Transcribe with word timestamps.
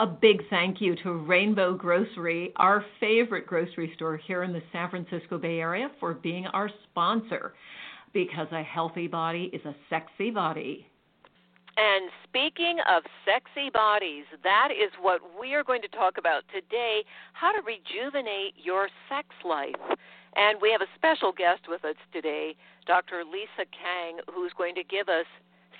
A 0.00 0.06
big 0.06 0.42
thank 0.48 0.80
you 0.80 0.94
to 1.02 1.12
Rainbow 1.12 1.74
Grocery, 1.74 2.52
our 2.54 2.84
favorite 3.00 3.48
grocery 3.48 3.90
store 3.96 4.16
here 4.16 4.44
in 4.44 4.52
the 4.52 4.62
San 4.70 4.88
Francisco 4.90 5.38
Bay 5.38 5.58
Area, 5.58 5.90
for 5.98 6.14
being 6.14 6.46
our 6.46 6.70
sponsor. 6.84 7.54
Because 8.12 8.46
a 8.52 8.62
healthy 8.62 9.08
body 9.08 9.50
is 9.52 9.60
a 9.64 9.74
sexy 9.90 10.30
body. 10.30 10.86
And 11.76 12.10
speaking 12.22 12.78
of 12.88 13.02
sexy 13.24 13.70
bodies, 13.70 14.24
that 14.44 14.68
is 14.70 14.92
what 15.00 15.20
we 15.38 15.54
are 15.54 15.64
going 15.64 15.82
to 15.82 15.88
talk 15.88 16.16
about 16.16 16.44
today 16.54 17.02
how 17.32 17.50
to 17.50 17.60
rejuvenate 17.62 18.54
your 18.56 18.88
sex 19.08 19.26
life. 19.44 19.74
And 20.36 20.60
we 20.62 20.70
have 20.70 20.80
a 20.80 20.90
special 20.94 21.32
guest 21.32 21.62
with 21.68 21.84
us 21.84 21.96
today, 22.12 22.54
Dr. 22.86 23.24
Lisa 23.24 23.68
Kang, 23.74 24.20
who's 24.32 24.52
going 24.56 24.76
to 24.76 24.84
give 24.84 25.08
us 25.08 25.26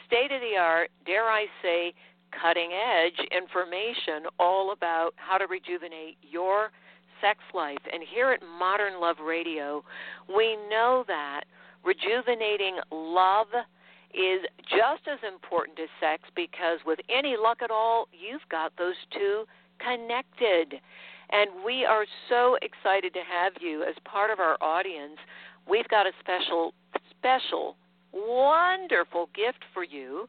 state 0.07 0.33
of 0.33 0.41
the 0.41 0.59
art, 0.59 0.91
dare 1.07 1.31
I 1.31 1.47
say, 1.63 1.95
cutting 2.31 2.71
edge 2.73 3.27
information 3.31 4.31
all 4.39 4.73
about 4.73 5.13
how 5.17 5.39
to 5.39 5.47
rejuvenate 5.47 6.17
your 6.23 6.71
sex 7.21 7.39
life. 7.55 7.83
And 7.93 8.03
here 8.03 8.31
at 8.31 8.41
Modern 8.59 9.01
Love 9.01 9.17
Radio, 9.25 9.85
we 10.29 10.57
know 10.71 11.05
that 11.09 11.43
rejuvenating 11.85 12.79
love 12.91 13.49
is 14.15 14.41
just 14.71 15.07
as 15.11 15.19
important 15.27 15.79
as 15.79 15.89
sex 16.01 16.23
because 16.35 16.79
with 16.87 16.99
any 17.09 17.37
luck 17.37 17.59
at 17.63 17.71
all, 17.71 18.09
you've 18.13 18.47
got 18.51 18.73
those 18.79 18.95
two 19.13 19.45
connected. 19.79 20.81
And 21.31 21.51
we 21.65 21.85
are 21.85 22.07
so 22.29 22.57
excited 22.63 23.13
to 23.13 23.21
have 23.21 23.53
you 23.61 23.83
as 23.83 23.95
part 24.05 24.31
of 24.31 24.41
our 24.41 24.57
audience. 24.63 25.19
We've 25.69 25.89
got 25.89 26.07
a 26.07 26.13
special, 26.21 26.73
special, 27.11 27.77
wonderful 28.13 29.29
gift 29.35 29.63
for 29.75 29.85
you 29.85 30.29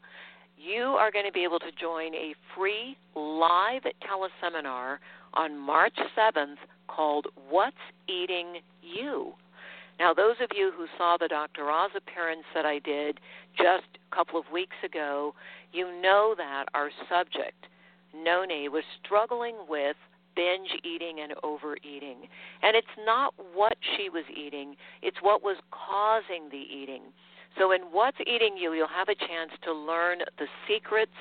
you 0.59 0.97
are 0.99 1.09
going 1.09 1.25
to 1.25 1.31
be 1.31 1.43
able 1.43 1.59
to 1.59 1.71
join 1.79 2.13
a 2.13 2.35
free 2.55 2.97
live 3.15 3.83
teleseminar 4.03 4.97
on 5.33 5.57
March 5.57 5.97
7th 6.17 6.57
called 6.87 7.27
What's 7.49 7.77
Eating 8.07 8.57
You? 8.81 9.33
Now, 9.99 10.13
those 10.13 10.35
of 10.41 10.49
you 10.55 10.71
who 10.75 10.85
saw 10.97 11.17
the 11.17 11.27
Dr. 11.27 11.69
Oz 11.69 11.91
appearance 11.95 12.43
that 12.53 12.65
I 12.65 12.79
did 12.79 13.19
just 13.57 13.87
a 14.11 14.15
couple 14.15 14.39
of 14.39 14.45
weeks 14.51 14.75
ago, 14.83 15.33
you 15.71 15.85
know 16.01 16.35
that 16.37 16.65
our 16.73 16.89
subject, 17.09 17.67
Noni, 18.13 18.67
was 18.67 18.83
struggling 19.03 19.55
with 19.67 19.95
binge 20.35 20.69
eating 20.83 21.19
and 21.21 21.33
overeating. 21.43 22.27
And 22.61 22.75
it's 22.75 22.87
not 23.05 23.33
what 23.53 23.77
she 23.95 24.09
was 24.09 24.23
eating, 24.29 24.75
it's 25.01 25.17
what 25.21 25.41
was 25.41 25.57
causing 25.71 26.49
the 26.49 26.57
eating. 26.57 27.01
So, 27.57 27.71
in 27.71 27.81
What's 27.91 28.17
Eating 28.21 28.55
You, 28.57 28.73
you'll 28.73 28.87
have 28.87 29.09
a 29.09 29.15
chance 29.15 29.51
to 29.63 29.73
learn 29.73 30.19
the 30.37 30.45
secrets 30.67 31.11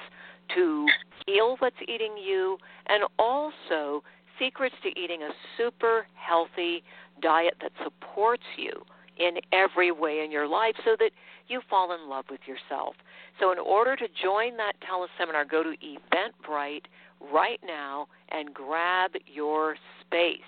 to 0.55 0.87
heal 1.27 1.57
what's 1.59 1.77
eating 1.83 2.17
you 2.17 2.59
and 2.87 3.05
also 3.19 4.03
secrets 4.39 4.75
to 4.83 4.89
eating 4.99 5.23
a 5.23 5.31
super 5.57 6.07
healthy 6.15 6.83
diet 7.21 7.55
that 7.61 7.73
supports 7.83 8.45
you 8.57 8.73
in 9.19 9.35
every 9.53 9.91
way 9.91 10.23
in 10.25 10.31
your 10.31 10.47
life 10.47 10.75
so 10.85 10.97
that 10.99 11.11
you 11.49 11.61
fall 11.69 11.93
in 11.93 12.09
love 12.09 12.25
with 12.31 12.41
yourself. 12.47 12.95
So, 13.41 13.53
in 13.53 13.59
order 13.59 13.97
to 13.97 14.07
join 14.23 14.57
that 14.59 14.75
teleseminar, 14.81 15.49
go 15.49 15.63
to 15.63 15.75
Eventbrite 15.85 16.85
right 17.33 17.61
now 17.67 18.07
and 18.31 18.55
grab 18.55 19.13
your 19.27 19.77
space. 20.01 20.41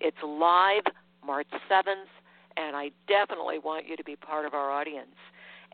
It's 0.00 0.16
live 0.24 0.82
March 1.24 1.48
7th 1.70 2.10
and 2.58 2.74
I 2.74 2.90
definitely 3.06 3.58
want 3.58 3.86
you 3.88 3.96
to 3.96 4.04
be 4.04 4.16
part 4.16 4.44
of 4.44 4.52
our 4.52 4.70
audience. 4.70 5.16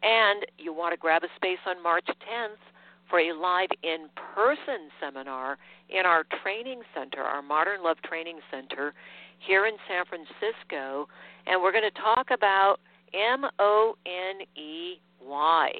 And 0.03 0.45
you 0.59 0.75
want 0.75 0.93
to 0.93 0.99
grab 0.99 1.25
a 1.25 1.29
space 1.37 1.59
on 1.67 1.83
March 1.83 2.05
10th 2.07 2.61
for 3.09 3.19
a 3.21 3.33
live 3.33 3.71
in 3.83 4.09
person 4.35 4.91
seminar 5.01 5.57
in 5.89 6.05
our 6.05 6.25
training 6.43 6.83
center, 6.95 7.23
our 7.23 7.43
Modern 7.43 7.83
Love 7.83 7.97
Training 8.03 8.39
Center 8.51 8.93
here 9.39 9.67
in 9.67 9.75
San 9.89 10.05
Francisco. 10.05 11.09
And 11.47 11.63
we're 11.63 11.73
going 11.73 11.91
to 11.91 12.01
talk 12.01 12.29
about 12.31 12.77
M 13.15 13.45
O 13.59 13.97
N 14.05 14.47
E 14.57 15.01
Y. 15.23 15.71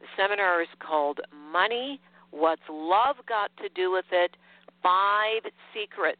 The 0.00 0.06
seminar 0.16 0.60
is 0.60 0.68
called 0.78 1.20
Money 1.52 2.00
What's 2.30 2.62
Love 2.68 3.16
Got 3.26 3.50
to 3.62 3.68
Do 3.74 3.92
with 3.92 4.06
It? 4.12 4.36
Five 4.82 5.50
Secrets 5.72 6.18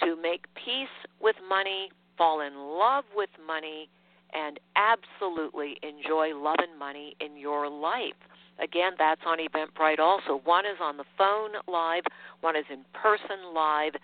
to 0.00 0.16
Make 0.20 0.44
Peace 0.54 0.88
with 1.20 1.36
Money 1.48 1.90
fall 2.16 2.40
in 2.40 2.54
love 2.56 3.04
with 3.14 3.30
money, 3.46 3.88
and 4.32 4.58
absolutely 4.76 5.78
enjoy 5.82 6.36
love 6.36 6.56
and 6.58 6.78
money 6.78 7.16
in 7.20 7.36
your 7.36 7.68
life. 7.68 8.18
Again, 8.58 8.92
that's 8.98 9.20
on 9.26 9.38
Eventbrite 9.38 9.98
also. 9.98 10.40
One 10.44 10.64
is 10.64 10.78
on 10.80 10.96
the 10.96 11.04
phone 11.18 11.50
live, 11.66 12.02
one 12.40 12.56
is 12.56 12.64
in 12.70 12.84
person 12.92 13.54
live, 13.54 13.94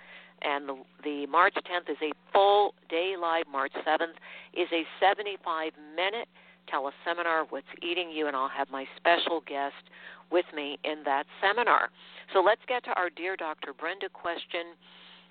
and 0.42 0.68
the, 0.68 0.76
the 1.04 1.26
March 1.26 1.54
10th 1.54 1.90
is 1.90 1.98
a 2.02 2.12
full 2.32 2.74
day 2.88 3.14
live. 3.20 3.44
March 3.50 3.72
7th 3.86 4.16
is 4.54 4.68
a 4.72 4.82
75 5.00 5.72
minute 5.94 6.28
teleseminar, 6.72 7.46
What's 7.50 7.66
Eating 7.82 8.10
You, 8.10 8.26
and 8.26 8.36
I'll 8.36 8.48
have 8.48 8.70
my 8.70 8.86
special 8.96 9.42
guest 9.46 9.90
with 10.30 10.46
me 10.54 10.78
in 10.84 11.02
that 11.04 11.26
seminar. 11.40 11.90
So 12.32 12.40
let's 12.40 12.60
get 12.68 12.84
to 12.84 12.90
our 12.94 13.10
Dear 13.10 13.36
Dr. 13.36 13.72
Brenda 13.72 14.08
question. 14.12 14.78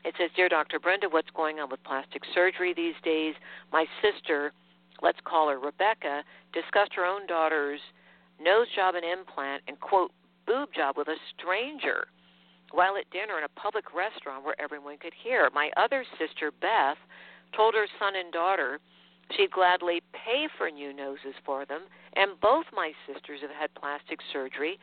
It 0.06 0.16
says, 0.18 0.30
Dear 0.36 0.50
Dr. 0.50 0.80
Brenda, 0.80 1.08
what's 1.10 1.30
going 1.36 1.60
on 1.60 1.70
with 1.70 1.84
plastic 1.84 2.24
surgery 2.34 2.74
these 2.74 2.96
days? 3.04 3.36
My 3.72 3.86
sister, 4.02 4.54
let's 5.02 5.20
call 5.26 5.50
her 5.50 5.60
Rebecca, 5.60 6.24
discussed 6.54 6.94
her 6.96 7.06
own 7.06 7.28
daughter's 7.28 7.82
nose 8.40 8.68
job 8.76 8.96
and 8.96 9.04
implant 9.04 9.64
and, 9.68 9.80
quote, 9.80 10.12
boob 10.48 10.70
job 10.74 10.96
with 10.98 11.08
a 11.08 11.18
stranger 11.38 12.08
while 12.72 12.96
at 12.98 13.10
dinner 13.12 13.38
in 13.38 13.44
a 13.44 13.60
public 13.60 13.94
restaurant 13.94 14.46
where 14.46 14.60
everyone 14.62 14.98
could 14.98 15.14
hear. 15.14 15.50
My 15.54 15.72
other 15.76 16.06
sister, 16.18 16.52
Beth, 16.52 16.98
told 17.56 17.74
her 17.74 17.88
son 18.00 18.16
and 18.16 18.32
daughter 18.32 18.80
she'd 19.36 19.52
gladly 19.52 20.02
pay 20.14 20.48
for 20.58 20.70
new 20.70 20.94
noses 20.94 21.36
for 21.46 21.66
them, 21.66 21.82
and 22.16 22.40
both 22.40 22.66
my 22.74 22.92
sisters 23.06 23.42
have 23.42 23.52
had 23.52 23.74
plastic 23.76 24.20
surgery 24.32 24.80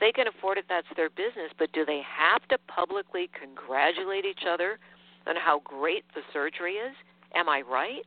they 0.00 0.12
can 0.12 0.26
afford 0.28 0.58
it, 0.58 0.64
that's 0.68 0.86
their 0.96 1.10
business. 1.10 1.50
But 1.58 1.72
do 1.72 1.84
they 1.84 2.02
have 2.06 2.46
to 2.48 2.58
publicly 2.66 3.28
congratulate 3.38 4.24
each 4.24 4.44
other 4.48 4.78
on 5.26 5.36
how 5.36 5.60
great 5.64 6.04
the 6.14 6.22
surgery 6.32 6.74
is? 6.74 6.94
Am 7.34 7.48
I 7.48 7.62
right? 7.62 8.02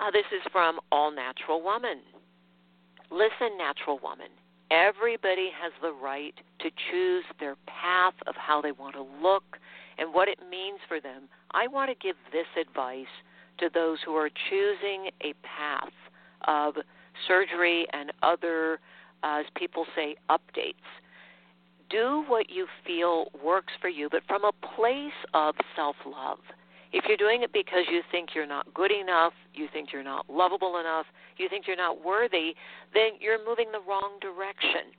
Uh, 0.00 0.10
this 0.10 0.26
is 0.32 0.42
from 0.52 0.78
All 0.92 1.10
Natural 1.10 1.62
Woman. 1.62 2.00
Listen, 3.10 3.56
natural 3.56 3.98
woman. 4.02 4.28
Everybody 4.70 5.50
has 5.62 5.72
the 5.80 5.92
right 5.92 6.34
to 6.60 6.70
choose 6.90 7.24
their 7.38 7.56
path 7.66 8.14
of 8.26 8.34
how 8.34 8.60
they 8.60 8.72
want 8.72 8.94
to 8.96 9.06
look 9.22 9.58
and 9.96 10.12
what 10.12 10.28
it 10.28 10.38
means 10.50 10.80
for 10.88 11.00
them. 11.00 11.28
I 11.52 11.68
want 11.68 11.90
to 11.90 11.94
give 11.94 12.16
this 12.32 12.46
advice 12.60 13.06
to 13.58 13.70
those 13.72 13.98
who 14.04 14.14
are 14.16 14.28
choosing 14.50 15.10
a 15.22 15.34
path 15.46 15.92
of 16.46 16.74
surgery 17.26 17.86
and 17.92 18.12
other 18.22 18.80
Uh, 19.22 19.40
as 19.40 19.46
people 19.56 19.86
say, 19.94 20.16
updates. 20.30 20.74
Do 21.88 22.24
what 22.26 22.50
you 22.50 22.66
feel 22.86 23.26
works 23.44 23.72
for 23.80 23.88
you, 23.88 24.08
but 24.10 24.22
from 24.26 24.44
a 24.44 24.52
place 24.74 25.16
of 25.34 25.54
self 25.74 25.96
love. 26.04 26.38
If 26.92 27.04
you're 27.06 27.16
doing 27.16 27.42
it 27.42 27.52
because 27.52 27.84
you 27.90 28.00
think 28.10 28.30
you're 28.34 28.46
not 28.46 28.72
good 28.72 28.90
enough, 28.90 29.32
you 29.54 29.68
think 29.72 29.92
you're 29.92 30.04
not 30.04 30.30
lovable 30.30 30.78
enough, 30.78 31.06
you 31.36 31.48
think 31.48 31.66
you're 31.66 31.76
not 31.76 32.04
worthy, 32.04 32.54
then 32.94 33.10
you're 33.20 33.44
moving 33.44 33.66
the 33.72 33.80
wrong 33.86 34.18
direction. 34.20 34.94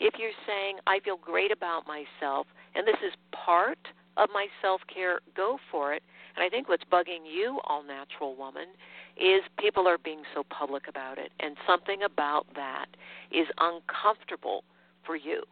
If 0.00 0.14
you're 0.18 0.34
saying, 0.46 0.78
I 0.86 1.00
feel 1.00 1.16
great 1.16 1.52
about 1.52 1.84
myself, 1.86 2.46
and 2.74 2.86
this 2.86 2.96
is 3.06 3.12
part 3.32 3.78
of 4.16 4.28
my 4.32 4.46
self 4.60 4.80
care, 4.92 5.20
go 5.36 5.58
for 5.70 5.92
it. 5.94 6.02
And 6.36 6.44
I 6.44 6.48
think 6.48 6.68
what's 6.68 6.84
bugging 6.84 7.28
you, 7.30 7.60
all 7.64 7.82
natural 7.82 8.34
woman, 8.34 8.68
is 9.16 9.42
people 9.58 9.86
are 9.86 9.98
being 9.98 10.22
so 10.34 10.44
public 10.50 10.88
about 10.88 11.18
it, 11.18 11.32
and 11.40 11.56
something 11.66 12.02
about 12.02 12.46
that 12.54 12.86
is 13.30 13.46
uncomfortable 13.58 14.64
for 15.04 15.16
you. 15.16 15.42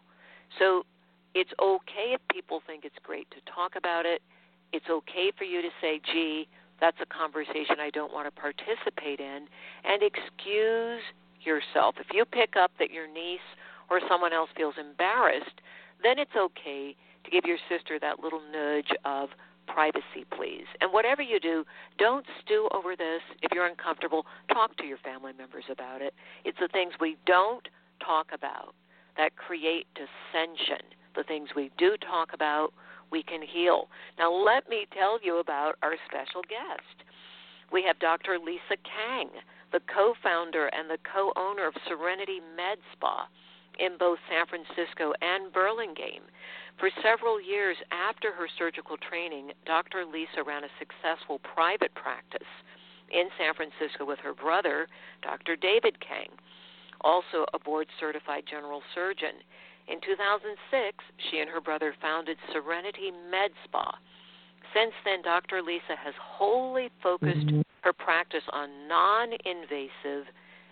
So 0.58 0.84
it's 1.34 1.50
okay 1.60 2.14
if 2.14 2.20
people 2.32 2.60
think 2.66 2.84
it's 2.84 2.98
great 3.02 3.30
to 3.30 3.52
talk 3.52 3.72
about 3.76 4.06
it. 4.06 4.22
It's 4.72 4.86
okay 4.88 5.32
for 5.36 5.44
you 5.44 5.62
to 5.62 5.68
say, 5.80 6.00
gee, 6.12 6.48
that's 6.80 6.96
a 7.02 7.06
conversation 7.06 7.76
I 7.80 7.90
don't 7.90 8.12
want 8.12 8.26
to 8.26 8.40
participate 8.40 9.20
in, 9.20 9.46
and 9.84 10.02
excuse 10.02 11.02
yourself. 11.42 11.96
If 11.98 12.06
you 12.12 12.24
pick 12.24 12.56
up 12.56 12.70
that 12.78 12.90
your 12.90 13.06
niece 13.06 13.40
or 13.90 14.00
someone 14.08 14.32
else 14.32 14.50
feels 14.56 14.74
embarrassed, 14.78 15.60
then 16.02 16.18
it's 16.18 16.34
okay 16.36 16.96
to 17.24 17.30
give 17.30 17.44
your 17.44 17.58
sister 17.68 17.98
that 18.00 18.20
little 18.20 18.40
nudge 18.52 18.90
of 19.04 19.28
privacy, 19.72 20.26
please. 20.36 20.66
And 20.80 20.92
whatever 20.92 21.22
you 21.22 21.40
do, 21.40 21.64
don't 21.98 22.26
stew 22.42 22.68
over 22.72 22.96
this. 22.96 23.22
If 23.42 23.52
you're 23.54 23.66
uncomfortable, 23.66 24.26
talk 24.52 24.76
to 24.78 24.84
your 24.84 24.98
family 24.98 25.32
members 25.36 25.64
about 25.70 26.02
it. 26.02 26.14
It's 26.44 26.58
the 26.60 26.68
things 26.68 26.92
we 27.00 27.16
don't 27.26 27.66
talk 28.04 28.28
about 28.32 28.74
that 29.16 29.36
create 29.36 29.86
dissension. 29.94 30.84
The 31.16 31.24
things 31.24 31.50
we 31.54 31.70
do 31.78 31.96
talk 31.96 32.30
about, 32.32 32.72
we 33.10 33.22
can 33.22 33.42
heal. 33.42 33.88
Now, 34.18 34.32
let 34.32 34.68
me 34.68 34.86
tell 34.96 35.18
you 35.22 35.38
about 35.38 35.76
our 35.82 35.94
special 36.06 36.42
guest. 36.42 37.04
We 37.72 37.82
have 37.86 37.98
Dr. 37.98 38.38
Lisa 38.38 38.78
Kang, 38.82 39.28
the 39.72 39.80
co 39.92 40.14
founder 40.22 40.66
and 40.68 40.88
the 40.90 40.98
co 41.12 41.32
owner 41.36 41.66
of 41.66 41.74
Serenity 41.88 42.40
Med 42.56 42.78
Spa 42.92 43.26
in 43.80 43.96
both 43.98 44.18
San 44.28 44.46
Francisco 44.46 45.12
and 45.20 45.52
Burlingame. 45.52 46.28
For 46.78 46.90
several 47.02 47.40
years 47.40 47.76
after 47.90 48.32
her 48.32 48.48
surgical 48.58 48.96
training, 48.96 49.52
Dr. 49.66 50.04
Lisa 50.04 50.44
ran 50.44 50.64
a 50.64 50.72
successful 50.78 51.40
private 51.40 51.94
practice 51.94 52.48
in 53.10 53.28
San 53.36 53.54
Francisco 53.54 54.04
with 54.04 54.18
her 54.20 54.32
brother, 54.32 54.86
Dr. 55.22 55.56
David 55.56 55.98
Kang, 56.00 56.30
also 57.02 57.44
a 57.52 57.58
board 57.58 57.88
certified 57.98 58.44
general 58.48 58.82
surgeon. 58.94 59.42
In 59.88 60.00
2006, 60.00 61.04
she 61.28 61.40
and 61.40 61.50
her 61.50 61.60
brother 61.60 61.94
founded 62.00 62.38
Serenity 62.52 63.10
Med 63.30 63.50
Spa. 63.64 63.98
Since 64.72 64.94
then, 65.04 65.22
Dr. 65.22 65.62
Lisa 65.62 65.98
has 65.98 66.14
wholly 66.20 66.90
focused 67.02 67.50
mm-hmm. 67.50 67.62
her 67.82 67.92
practice 67.92 68.44
on 68.52 68.70
non 68.86 69.32
invasive 69.44 70.30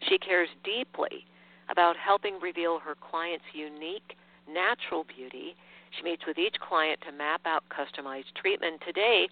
She 0.08 0.18
cares 0.19 0.50
deeply 0.64 1.25
about 1.69 1.98
helping 1.98 2.40
reveal 2.40 2.80
her 2.80 2.96
clients' 2.96 3.44
unique 3.54 4.16
natural 4.48 5.04
beauty. 5.04 5.58
She 5.98 6.04
meets 6.04 6.25
with 6.25 6.38
each 6.38 6.56
client 6.60 7.02
to 7.06 7.12
map 7.12 7.42
out 7.46 7.63
customized 7.70 8.34
treatment. 8.40 8.81
Today, 8.86 9.28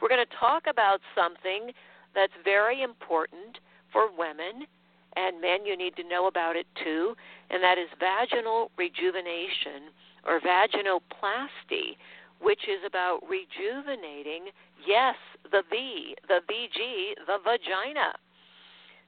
we're 0.00 0.08
going 0.08 0.24
to 0.24 0.36
talk 0.38 0.64
about 0.68 1.00
something 1.14 1.72
that's 2.14 2.32
very 2.44 2.82
important 2.82 3.58
for 3.92 4.08
women 4.16 4.66
and 5.16 5.40
men. 5.40 5.64
You 5.64 5.76
need 5.76 5.96
to 5.96 6.04
know 6.04 6.26
about 6.26 6.56
it 6.56 6.66
too, 6.82 7.14
and 7.50 7.62
that 7.62 7.78
is 7.78 7.88
vaginal 7.98 8.70
rejuvenation 8.76 9.90
or 10.26 10.40
vaginoplasty, 10.40 11.96
which 12.40 12.62
is 12.68 12.80
about 12.86 13.20
rejuvenating, 13.28 14.50
yes, 14.86 15.16
the 15.50 15.62
V, 15.70 16.14
the 16.28 16.40
VG, 16.50 17.26
the 17.26 17.38
vagina. 17.42 18.14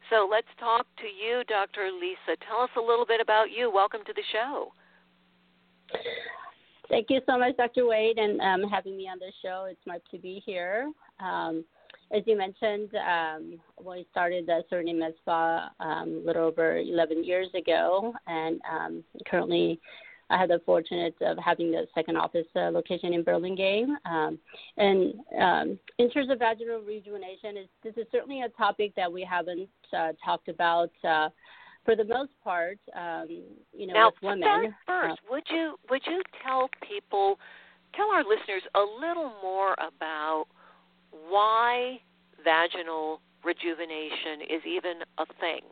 So 0.09 0.27
let's 0.31 0.49
talk 0.59 0.87
to 0.99 1.07
you, 1.07 1.45
Dr. 1.45 1.91
Lisa. 1.93 2.37
Tell 2.49 2.63
us 2.63 2.71
a 2.77 2.81
little 2.81 3.07
bit 3.07 3.21
about 3.21 3.51
you. 3.51 3.71
Welcome 3.71 4.01
to 4.07 4.13
the 4.13 4.23
show. 4.33 4.73
Thank 6.89 7.07
you 7.09 7.21
so 7.27 7.39
much, 7.39 7.57
Dr. 7.57 7.87
Wade, 7.87 8.19
and 8.19 8.41
um, 8.41 8.69
having 8.69 8.97
me 8.97 9.09
on 9.09 9.19
the 9.21 9.31
show. 9.43 9.69
It's 9.71 9.81
nice 9.87 10.01
to 10.11 10.19
be 10.19 10.43
here. 10.45 10.91
Um, 11.21 11.65
as 12.13 12.23
you 12.27 12.37
mentioned, 12.37 12.91
um, 12.95 13.61
we 13.85 14.07
started 14.11 14.47
the 14.47 14.63
Med 14.93 15.15
Spa 15.21 15.71
um, 15.79 16.23
a 16.23 16.27
little 16.27 16.45
over 16.45 16.79
11 16.79 17.25
years 17.25 17.49
ago, 17.55 18.13
and 18.27 18.61
um, 18.71 19.05
currently 19.27 19.81
I 20.29 20.39
have 20.39 20.49
the 20.49 20.61
fortunate 20.65 21.15
of 21.21 21.39
having 21.39 21.71
the 21.71 21.87
second 21.95 22.17
office 22.17 22.47
uh, 22.57 22.71
location 22.71 23.15
in 23.15 23.23
Burlingame. 23.23 23.97
Um, 24.05 24.39
and 24.77 25.15
um, 25.41 25.79
in 25.99 26.11
terms 26.11 26.31
of 26.31 26.39
vaginal 26.39 26.81
rejuvenation, 26.81 27.57
is, 27.57 27.69
this 27.83 27.95
is 27.97 28.07
certainly 28.11 28.43
a 28.43 28.49
topic 28.51 28.93
that 28.97 29.13
we 29.13 29.27
haven't 29.29 29.69
uh, 29.97 30.13
talked 30.25 30.49
about. 30.49 30.91
Uh, 31.07 31.29
for 31.85 31.97
the 31.97 32.05
most 32.05 32.33
part, 32.45 32.79
um, 32.95 33.27
you 33.73 33.87
know, 33.87 33.95
now, 33.95 34.07
with 34.07 34.15
women. 34.23 34.75
first, 34.87 35.13
uh, 35.13 35.31
would 35.31 35.45
you 35.49 35.77
would 35.89 36.03
you 36.07 36.21
tell 36.45 36.69
people, 36.87 37.39
tell 37.95 38.11
our 38.13 38.23
listeners 38.23 38.63
a 38.75 38.81
little 39.01 39.33
more 39.43 39.75
about 39.75 40.47
why 41.29 42.01
vaginal 42.45 43.21
rejuvenation 43.45 44.43
is 44.49 44.63
even 44.67 45.03
a 45.19 45.27
thing? 45.41 45.63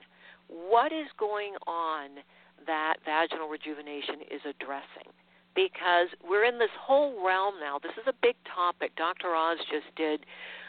What 0.49 0.93
is 0.93 1.09
going 1.19 1.55
on 1.67 2.23
that 2.67 2.97
vaginal 3.05 3.49
rejuvenation 3.49 4.21
is 4.31 4.41
addressing 4.45 5.13
because 5.55 6.09
we're 6.23 6.45
in 6.45 6.59
this 6.59 6.75
whole 6.79 7.25
realm 7.25 7.55
now. 7.61 7.79
This 7.83 7.93
is 8.01 8.07
a 8.07 8.15
big 8.23 8.37
topic. 8.55 8.95
Dr. 8.97 9.35
Oz 9.35 9.59
just 9.71 9.95
did 9.97 10.25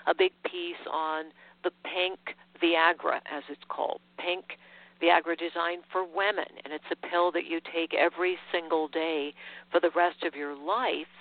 a 0.07 0.15
big 0.15 0.31
piece 0.43 0.81
on 0.91 1.25
the 1.63 1.71
pink 1.83 2.35
Viagra, 2.61 3.21
as 3.31 3.43
it's 3.49 3.61
called. 3.69 4.01
Pink 4.17 4.57
Viagra 5.01 5.37
designed 5.37 5.83
for 5.91 6.03
women, 6.03 6.49
and 6.63 6.73
it's 6.73 6.89
a 6.91 7.07
pill 7.07 7.31
that 7.31 7.45
you 7.45 7.59
take 7.73 7.93
every 7.93 8.37
single 8.51 8.87
day 8.87 9.33
for 9.71 9.79
the 9.79 9.91
rest 9.95 10.23
of 10.23 10.35
your 10.35 10.55
life 10.55 11.13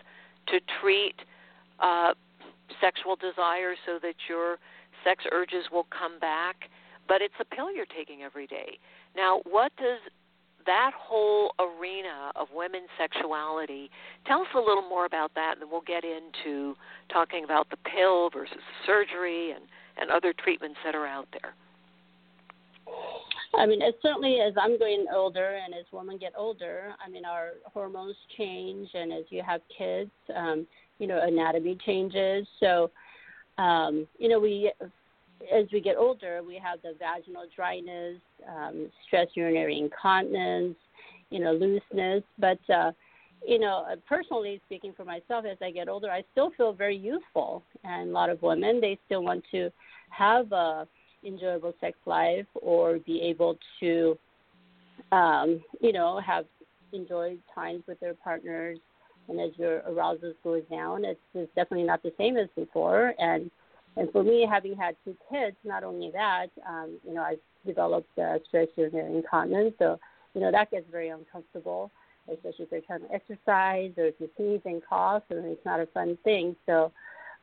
to 0.46 0.60
treat 0.80 1.16
uh, 1.80 2.14
sexual 2.80 3.16
desire 3.16 3.74
so 3.86 3.98
that 4.02 4.14
your 4.28 4.58
sex 5.04 5.24
urges 5.32 5.66
will 5.72 5.86
come 5.90 6.18
back. 6.18 6.70
But 7.06 7.22
it's 7.22 7.34
a 7.40 7.44
pill 7.44 7.72
you're 7.72 7.86
taking 7.86 8.22
every 8.22 8.46
day. 8.46 8.78
Now, 9.16 9.40
what 9.44 9.72
does 9.76 10.00
that 10.68 10.92
whole 10.94 11.54
arena 11.58 12.30
of 12.36 12.48
women's 12.54 12.90
sexuality. 12.98 13.90
Tell 14.26 14.42
us 14.42 14.48
a 14.54 14.58
little 14.58 14.86
more 14.86 15.06
about 15.06 15.34
that, 15.34 15.52
and 15.54 15.62
then 15.62 15.70
we'll 15.70 15.80
get 15.80 16.04
into 16.04 16.76
talking 17.10 17.42
about 17.42 17.70
the 17.70 17.78
pill 17.78 18.28
versus 18.28 18.58
surgery 18.84 19.52
and, 19.52 19.64
and 19.96 20.10
other 20.10 20.34
treatments 20.34 20.76
that 20.84 20.94
are 20.94 21.06
out 21.06 21.26
there. 21.32 21.54
I 23.54 23.64
mean, 23.64 23.80
it's 23.80 23.96
certainly 24.02 24.40
as 24.40 24.52
I'm 24.60 24.78
getting 24.78 25.06
older 25.12 25.58
and 25.64 25.72
as 25.72 25.86
women 25.90 26.18
get 26.18 26.32
older, 26.36 26.92
I 27.04 27.08
mean, 27.08 27.24
our 27.24 27.52
hormones 27.64 28.16
change, 28.36 28.90
and 28.92 29.10
as 29.10 29.24
you 29.30 29.42
have 29.42 29.62
kids, 29.76 30.10
um, 30.36 30.66
you 30.98 31.06
know, 31.06 31.20
anatomy 31.22 31.78
changes. 31.84 32.46
So, 32.60 32.90
um, 33.58 34.06
you 34.18 34.28
know, 34.28 34.38
we 34.40 34.72
as 35.54 35.66
we 35.72 35.80
get 35.80 35.96
older, 35.96 36.42
we 36.44 36.56
have 36.62 36.82
the 36.82 36.94
vaginal 36.98 37.44
dryness, 37.54 38.16
um, 38.48 38.90
stress 39.06 39.28
urinary 39.34 39.78
incontinence, 39.78 40.76
you 41.30 41.38
know, 41.40 41.52
looseness. 41.52 42.24
But, 42.38 42.58
uh, 42.72 42.92
you 43.46 43.58
know, 43.58 43.86
personally 44.08 44.60
speaking 44.66 44.92
for 44.96 45.04
myself, 45.04 45.44
as 45.44 45.58
I 45.62 45.70
get 45.70 45.88
older, 45.88 46.10
I 46.10 46.24
still 46.32 46.50
feel 46.56 46.72
very 46.72 46.96
youthful. 46.96 47.62
And 47.84 48.10
a 48.10 48.12
lot 48.12 48.30
of 48.30 48.42
women, 48.42 48.80
they 48.80 48.98
still 49.06 49.22
want 49.22 49.44
to 49.52 49.70
have 50.10 50.50
a 50.52 50.88
enjoyable 51.24 51.74
sex 51.80 51.96
life 52.06 52.46
or 52.60 52.98
be 52.98 53.20
able 53.22 53.56
to, 53.80 54.18
um, 55.12 55.62
you 55.80 55.92
know, 55.92 56.20
have 56.20 56.46
enjoyed 56.92 57.38
times 57.54 57.82
with 57.86 58.00
their 58.00 58.14
partners. 58.14 58.78
And 59.28 59.40
as 59.40 59.50
your 59.56 59.78
arousal 59.80 60.32
goes 60.42 60.62
down, 60.70 61.04
it's, 61.04 61.20
it's 61.34 61.54
definitely 61.54 61.86
not 61.86 62.02
the 62.02 62.12
same 62.18 62.36
as 62.36 62.48
before. 62.56 63.14
And 63.18 63.50
and 63.96 64.10
for 64.12 64.22
me, 64.22 64.46
having 64.48 64.76
had 64.76 64.94
two 65.04 65.16
kids, 65.30 65.56
not 65.64 65.82
only 65.82 66.12
that, 66.12 66.46
um, 66.68 66.98
you 67.04 67.14
know, 67.14 67.22
I've 67.22 67.40
developed 67.66 68.16
uh, 68.16 68.38
stress 68.46 68.68
urinary 68.76 69.16
incontinence, 69.16 69.74
so 69.78 69.98
you 70.34 70.40
know 70.40 70.52
that 70.52 70.70
gets 70.70 70.86
very 70.90 71.08
uncomfortable, 71.08 71.90
especially 72.32 72.66
if 72.66 72.72
you're 72.72 72.80
trying 72.82 73.00
to 73.00 73.12
exercise 73.12 73.90
or 73.96 74.06
if 74.06 74.14
you 74.20 74.30
sneeze 74.36 74.60
and 74.64 74.82
cough, 74.88 75.24
and 75.30 75.44
it's 75.46 75.64
not 75.64 75.80
a 75.80 75.86
fun 75.86 76.16
thing. 76.24 76.54
So. 76.66 76.92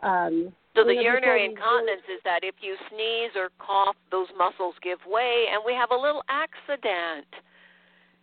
Um, 0.03 0.51
so 0.75 0.83
the 0.83 0.93
know, 0.93 1.01
urinary 1.01 1.45
incontinence 1.45 2.03
do, 2.05 2.13
is 2.15 2.19
that 2.25 2.41
if 2.43 2.55
you 2.59 2.75
sneeze 2.89 3.31
or 3.33 3.47
cough, 3.59 3.95
those 4.11 4.27
muscles 4.37 4.75
give 4.83 4.99
way, 5.07 5.45
and 5.53 5.63
we 5.65 5.73
have 5.73 5.91
a 5.91 5.95
little 5.95 6.21
accident. 6.27 7.25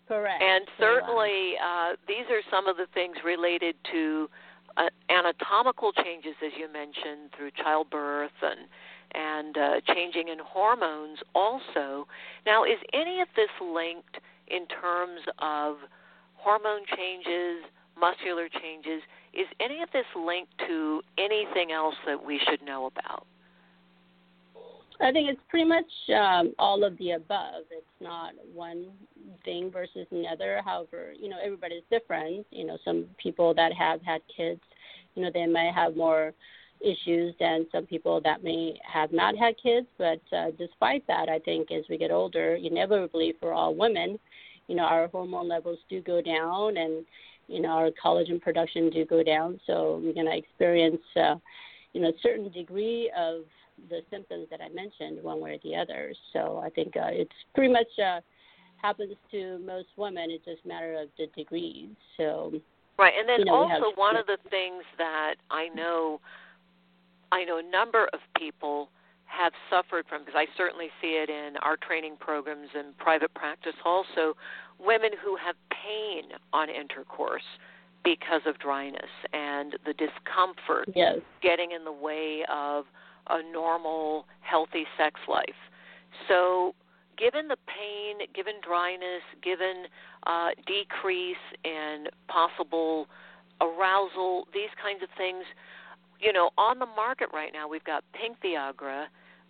Correct. 0.09 0.42
And 0.42 0.64
certainly, 0.78 1.54
uh, 1.62 1.92
these 2.06 2.26
are 2.30 2.42
some 2.50 2.66
of 2.66 2.76
the 2.76 2.87
things 2.92 3.16
related 3.25 3.76
to 3.92 4.28
uh, 4.76 4.88
anatomical 5.09 5.92
changes, 5.92 6.35
as 6.44 6.52
you 6.59 6.71
mentioned, 6.73 7.30
through 7.37 7.50
childbirth 7.62 8.32
and 8.42 8.68
and 9.14 9.59
uh, 9.59 9.80
changing 9.94 10.28
in 10.28 10.38
hormones 10.38 11.18
also. 11.35 12.06
Now, 12.47 12.64
is 12.64 12.78
any 12.94 13.21
of 13.21 13.28
this 13.37 13.50
linked 13.61 14.18
in 14.49 14.66
terms 14.66 15.21
of 15.38 15.76
hormone 16.35 16.82
changes, 16.97 17.62
muscular 17.99 18.49
changes? 18.49 19.02
Is 19.35 19.47
any 19.61 19.82
of 19.82 19.90
this 19.92 20.06
linked 20.16 20.52
to 20.66 21.02
anything 21.18 21.73
else 21.73 21.94
that 22.06 22.25
we 22.25 22.40
should 22.49 22.62
know 22.64 22.87
about? 22.87 23.26
I 25.02 25.11
think 25.11 25.28
it's 25.28 25.40
pretty 25.49 25.68
much 25.68 25.85
um, 26.16 26.54
all 26.59 26.85
of 26.85 26.97
the 26.99 27.12
above. 27.12 27.64
It's 27.71 27.85
not 28.00 28.35
one 28.54 28.87
thing 29.44 29.71
versus 29.71 30.06
another. 30.12 30.61
However, 30.64 31.12
you 31.18 31.28
know, 31.28 31.38
everybody's 31.42 31.82
different. 31.90 32.47
You 32.50 32.66
know, 32.66 32.78
some 32.85 33.06
people 33.21 33.52
that 33.54 33.73
have 33.73 34.00
had 34.02 34.21
kids, 34.35 34.61
you 35.14 35.23
know, 35.23 35.30
they 35.35 35.47
may 35.47 35.73
have 35.75 35.97
more 35.97 36.32
issues 36.80 37.35
than 37.40 37.66
some 37.73 37.87
people 37.87 38.21
that 38.23 38.44
may 38.44 38.78
have 38.90 39.12
not 39.12 39.37
had 39.37 39.54
kids. 39.61 39.87
But 39.99 40.21
uh, 40.37 40.52
despite 40.56 41.04
that, 41.09 41.28
I 41.28 41.40
think 41.40 41.73
as 41.73 41.85
we 41.90 41.99
get 41.99 42.12
older, 42.12 42.54
inevitably 42.54 43.35
for 43.40 43.52
all 43.52 43.75
women, 43.75 44.18
you 44.68 44.76
know, 44.76 44.85
our 44.85 45.09
hormone 45.09 45.49
levels 45.49 45.78
do 45.88 46.00
go 46.00 46.23
down 46.23 46.76
and, 46.76 47.04
you 47.49 47.61
know, 47.61 47.71
our 47.71 47.90
collagen 48.02 48.40
production 48.40 48.88
do 48.90 49.04
go 49.04 49.23
down. 49.25 49.61
So 49.66 50.00
we're 50.02 50.14
going 50.14 50.26
to 50.26 50.37
experience, 50.37 51.02
uh, 51.16 51.35
you 51.92 52.00
know, 52.00 52.09
a 52.09 52.21
certain 52.23 52.50
degree 52.52 53.11
of 53.18 53.42
the 53.89 54.01
symptoms 54.11 54.49
that 54.51 54.61
I 54.61 54.69
mentioned, 54.69 55.23
one 55.23 55.41
way 55.41 55.53
or 55.53 55.59
the 55.62 55.77
other. 55.77 56.12
So 56.33 56.62
I 56.65 56.71
think 56.71 56.97
uh, 56.97 57.09
it's 57.11 57.31
pretty 57.55 57.73
much 57.73 57.89
uh, 58.03 58.21
happens 58.83 59.15
to 59.31 59.59
most 59.65 59.89
women. 59.97 60.31
It's 60.31 60.45
just 60.45 60.65
a 60.65 60.69
matter 60.69 60.95
of 60.95 61.09
the 61.19 61.27
degrees. 61.37 61.89
So 62.17 62.53
right, 62.99 63.12
and 63.19 63.29
then 63.29 63.41
you 63.41 63.45
know, 63.47 63.55
also 63.55 63.91
have, 63.91 63.97
one 63.97 64.17
of 64.17 64.27
the 64.27 64.39
things 64.51 64.83
that 64.99 65.35
I 65.51 65.69
know, 65.69 66.21
I 67.31 67.45
know 67.45 67.59
a 67.59 67.62
number 67.62 68.09
of 68.12 68.21
people 68.37 68.89
have 69.27 69.53
suffered 69.71 70.05
from 70.09 70.23
because 70.23 70.35
I 70.37 70.47
certainly 70.57 70.89
see 71.01 71.17
it 71.23 71.31
in 71.31 71.57
our 71.62 71.77
training 71.77 72.17
programs 72.21 72.69
and 72.75 72.97
private 72.99 73.33
practice 73.33 73.73
also 73.85 74.37
women 74.79 75.11
who 75.25 75.37
have 75.37 75.57
pain 75.71 76.39
on 76.53 76.69
intercourse 76.69 77.43
because 78.05 78.43
of 78.47 78.59
dryness 78.59 79.11
and 79.33 79.77
the 79.87 79.95
discomfort 79.95 80.89
yes. 80.95 81.19
getting 81.41 81.71
in 81.73 81.85
the 81.85 81.93
way 81.93 82.45
of 82.53 82.85
a 83.29 83.43
normal 83.52 84.26
healthy 84.41 84.85
sex 84.97 85.21
life. 85.29 85.45
So 86.29 86.75
given 87.19 87.49
the 87.49 87.57
pain, 87.67 88.26
given 88.35 88.55
dryness, 88.67 89.23
given 89.43 89.85
uh, 90.26 90.49
decrease 90.67 91.37
in 91.64 92.07
possible 92.29 93.07
arousal, 93.61 94.49
these 94.52 94.71
kinds 94.83 95.02
of 95.02 95.09
things, 95.17 95.45
you 96.21 96.33
know, 96.33 96.50
on 96.59 96.79
the 96.79 96.87
market 96.87 97.29
right 97.33 97.52
now, 97.52 97.69
we've 97.69 97.85
got 97.85 98.05
Pink 98.12 98.38
Viagra, 98.45 99.07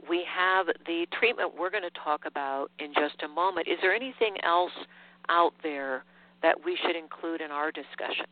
we 0.08 0.24
have 0.28 0.66
the 0.86 1.06
treatment 1.18 1.52
we're 1.58 1.70
going 1.70 1.82
to 1.82 2.00
talk 2.04 2.22
about 2.26 2.70
in 2.78 2.92
just 2.94 3.22
a 3.22 3.28
moment. 3.28 3.68
Is 3.68 3.78
there 3.80 3.94
anything 3.94 4.36
else 4.42 4.72
out 5.28 5.52
there 5.62 6.04
that 6.42 6.56
we 6.64 6.76
should 6.84 6.96
include 6.96 7.40
in 7.40 7.50
our 7.50 7.70
discussion? 7.70 8.26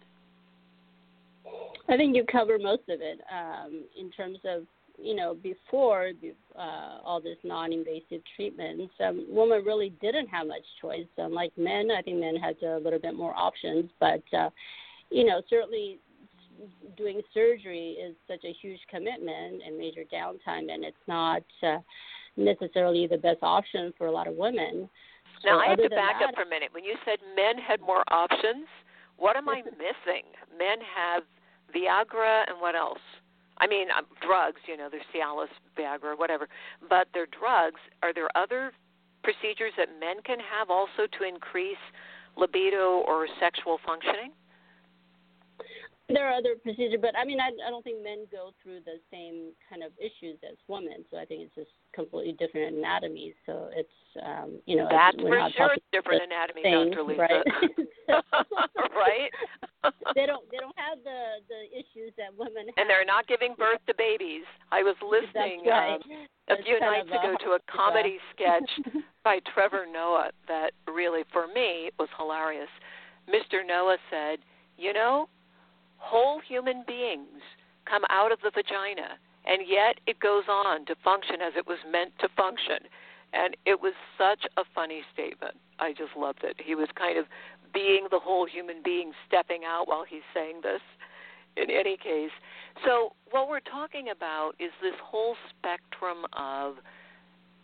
I 1.89 1.97
think 1.97 2.15
you 2.15 2.25
cover 2.31 2.59
most 2.59 2.83
of 2.89 3.01
it 3.01 3.21
um, 3.33 3.85
in 3.99 4.11
terms 4.11 4.39
of 4.45 4.67
you 5.03 5.15
know 5.15 5.35
before 5.35 6.11
uh, 6.57 6.99
all 7.05 7.21
this 7.21 7.39
non-invasive 7.45 8.23
treatments, 8.37 8.93
um, 9.05 9.27
women 9.29 9.65
really 9.65 9.93
didn't 10.01 10.29
have 10.29 10.47
much 10.47 10.65
choice. 10.81 11.07
Unlike 11.17 11.53
men, 11.57 11.91
I 11.91 12.03
think 12.03 12.19
men 12.19 12.37
had 12.37 12.57
a 12.63 12.79
little 12.79 12.99
bit 12.99 13.15
more 13.15 13.35
options, 13.37 13.91
but 13.99 14.23
uh, 14.37 14.51
you 15.11 15.25
know 15.25 15.43
certainly 15.49 15.99
doing 16.97 17.23
surgery 17.33 17.93
is 17.93 18.15
such 18.29 18.45
a 18.45 18.53
huge 18.61 18.81
commitment 18.91 19.63
and 19.67 19.79
major 19.79 20.03
downtime, 20.13 20.73
and 20.73 20.85
it's 20.85 20.97
not 21.09 21.43
uh, 21.63 21.79
necessarily 22.37 23.07
the 23.07 23.17
best 23.17 23.39
option 23.43 23.93
for 23.97 24.07
a 24.07 24.11
lot 24.11 24.27
of 24.27 24.35
women. 24.35 24.89
Now, 25.45 25.59
I 25.59 25.69
have 25.69 25.79
to 25.79 25.89
back 25.89 26.21
that, 26.21 26.29
up 26.29 26.35
for 26.35 26.43
a 26.43 26.49
minute. 26.49 26.69
When 26.73 26.85
you 26.85 26.97
said 27.05 27.19
men 27.35 27.57
had 27.57 27.81
more 27.81 28.05
options, 28.09 28.67
what 29.17 29.37
am 29.37 29.49
I 29.49 29.63
missing? 29.65 30.25
Men 30.59 30.79
have 30.95 31.23
Viagra 31.75 32.45
and 32.49 32.61
what 32.61 32.75
else? 32.75 32.99
I 33.61 33.67
mean, 33.67 33.89
um, 33.97 34.07
drugs, 34.27 34.61
you 34.67 34.77
know, 34.77 34.89
there's 34.91 35.05
Cialis, 35.15 35.53
Viagra, 35.79 36.19
whatever, 36.19 36.49
but 36.89 37.09
they're 37.13 37.29
drugs. 37.29 37.81
Are 38.03 38.13
there 38.13 38.29
other 38.35 38.73
procedures 39.23 39.73
that 39.77 39.89
men 40.01 40.23
can 40.25 40.39
have 40.41 40.71
also 40.71 41.07
to 41.19 41.29
increase 41.29 41.81
libido 42.37 43.05
or 43.07 43.29
sexual 43.39 43.79
functioning? 43.85 44.33
There 46.13 46.27
are 46.27 46.35
other 46.35 46.57
procedures, 46.63 46.99
but 47.01 47.17
I 47.17 47.25
mean, 47.25 47.41
I, 47.41 47.51
I 47.67 47.71
don't 47.71 47.83
think 47.83 48.03
men 48.03 48.27
go 48.31 48.51
through 48.63 48.81
the 48.85 48.99
same 49.11 49.53
kind 49.69 49.83
of 49.83 49.93
issues 49.99 50.39
as 50.43 50.57
women. 50.69 51.05
So 51.11 51.19
I 51.19 51.25
think 51.25 51.43
it's 51.43 51.55
just 51.55 51.71
completely 51.95 52.35
different 52.35 52.77
anatomies. 52.77 53.35
So 53.47 53.71
it's, 53.73 53.99
um, 54.25 54.59
you 54.67 54.77
know, 54.77 54.89
that's 54.91 55.17
for 55.17 55.31
sure. 55.31 55.69
talking 55.69 55.83
different 55.93 56.23
anatomy, 56.25 56.63
thing, 56.63 56.91
Dr. 56.91 57.03
Lisa. 57.03 57.21
Right. 57.23 57.47
right. 58.95 59.31
they 60.15 60.27
don't. 60.27 60.45
They 60.51 60.59
don't 60.59 60.77
have 60.77 60.99
the 61.05 61.41
the 61.49 61.71
issues 61.73 62.13
that 62.19 62.35
women 62.37 62.67
have. 62.67 62.77
And 62.77 62.91
they're 62.91 63.05
not 63.05 63.27
giving 63.27 63.55
birth 63.57 63.81
to 63.87 63.95
babies. 63.97 64.45
I 64.73 64.83
was 64.83 64.97
listening 65.03 65.65
right. 65.67 65.95
um, 65.95 66.01
a 66.03 66.27
That's 66.49 66.63
few 66.63 66.81
nights 66.81 67.09
ago 67.09 67.35
to 67.45 67.51
a 67.53 67.61
comedy 67.71 68.19
sketch 68.35 68.69
by 69.25 69.39
Trevor 69.55 69.87
Noah 69.91 70.31
that 70.49 70.73
really, 70.87 71.23
for 71.33 71.47
me, 71.47 71.91
was 71.99 72.09
hilarious. 72.19 72.69
Mr. 73.29 73.67
Noah 73.67 73.99
said, 74.11 74.41
"You 74.77 74.93
know, 74.93 75.29
whole 76.01 76.41
human 76.41 76.83
beings 76.87 77.45
come 77.89 78.03
out 78.11 78.33
of 78.33 78.41
the 78.43 78.51
vagina, 78.51 79.21
and 79.47 79.63
yet 79.69 80.01
it 80.07 80.19
goes 80.19 80.45
on 80.49 80.85
to 80.87 80.95
function 81.05 81.41
as 81.41 81.53
it 81.57 81.67
was 81.67 81.79
meant 81.91 82.13
to 82.21 82.29
function. 82.37 82.89
And 83.33 83.57
it 83.65 83.81
was 83.81 83.93
such 84.19 84.43
a 84.57 84.63
funny 84.75 85.03
statement. 85.13 85.55
I 85.79 85.93
just 85.93 86.17
loved 86.17 86.43
it. 86.43 86.57
He 86.59 86.75
was 86.75 86.89
kind 86.97 87.17
of 87.17 87.27
being 87.73 88.09
the 88.11 88.19
whole 88.19 88.47
human 88.47 88.83
being 88.85 89.13
stepping 89.29 89.63
out 89.65 89.87
while 89.87 90.05
he's 90.09 90.27
saying 90.35 90.61
this. 90.63 90.83
In 91.57 91.69
any 91.69 91.97
case, 91.97 92.31
so 92.87 93.13
what 93.31 93.49
we're 93.49 93.61
talking 93.61 94.09
about 94.09 94.53
is 94.61 94.71
this 94.81 94.95
whole 95.03 95.35
spectrum 95.51 96.25
of 96.33 96.77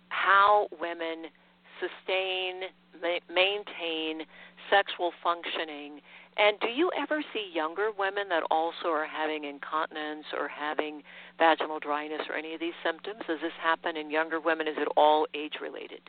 how 0.09 0.67
women 0.81 1.31
sustain, 1.79 2.67
ma- 3.01 3.23
maintain 3.33 4.27
sexual 4.71 5.13
functioning 5.23 6.01
and 6.37 6.61
do 6.61 6.69
you 6.69 6.91
ever 7.01 7.23
see 7.33 7.51
younger 7.53 7.91
women 7.99 8.29
that 8.29 8.43
also 8.51 8.89
are 8.89 9.07
having 9.07 9.45
incontinence 9.45 10.27
or 10.39 10.49
having 10.49 11.03
vaginal 11.39 11.79
dryness 11.79 12.23
or 12.29 12.37
any 12.37 12.55
of 12.55 12.61
these 12.61 12.75
symptoms? 12.85 13.21
Does 13.27 13.39
this 13.41 13.53
happen 13.63 13.97
in 13.97 14.11
younger 14.11 14.41
women? 14.41 14.69
Is 14.69 14.77
it 14.79 14.89
all 14.97 15.27
age 15.35 15.55
related? 15.63 16.01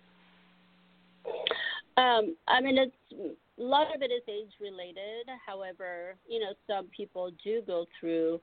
Um, 1.98 2.36
I 2.48 2.62
mean, 2.62 2.77
it's 2.77 3.38
a 3.60 3.62
lot 3.62 3.88
of 3.96 4.01
it 4.01 4.12
is 4.12 4.22
age 4.27 4.51
related. 4.62 5.27
However, 5.46 6.15
you 6.27 6.39
know, 6.39 6.51
some 6.67 6.88
people 6.96 7.31
do 7.43 7.62
go 7.65 7.86
through, 8.00 8.39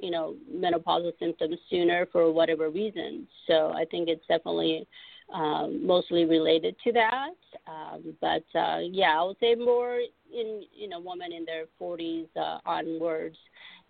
you 0.00 0.10
know, 0.10 0.34
menopausal 0.52 1.12
symptoms 1.18 1.58
sooner 1.70 2.06
for 2.10 2.32
whatever 2.32 2.70
reason. 2.70 3.28
So 3.46 3.72
I 3.74 3.84
think 3.90 4.08
it's 4.08 4.26
definitely 4.26 4.86
um, 5.32 5.86
mostly 5.86 6.24
related 6.24 6.74
to 6.84 6.92
that. 6.92 7.34
Um, 7.66 8.14
but 8.20 8.44
uh, 8.58 8.78
yeah, 8.80 9.20
I 9.20 9.24
would 9.24 9.36
say 9.40 9.54
more 9.54 10.00
in 10.32 10.62
you 10.72 10.88
know 10.88 11.00
women 11.00 11.32
in 11.32 11.44
their 11.44 11.64
40s 11.80 12.28
uh, 12.36 12.58
onwards 12.66 13.36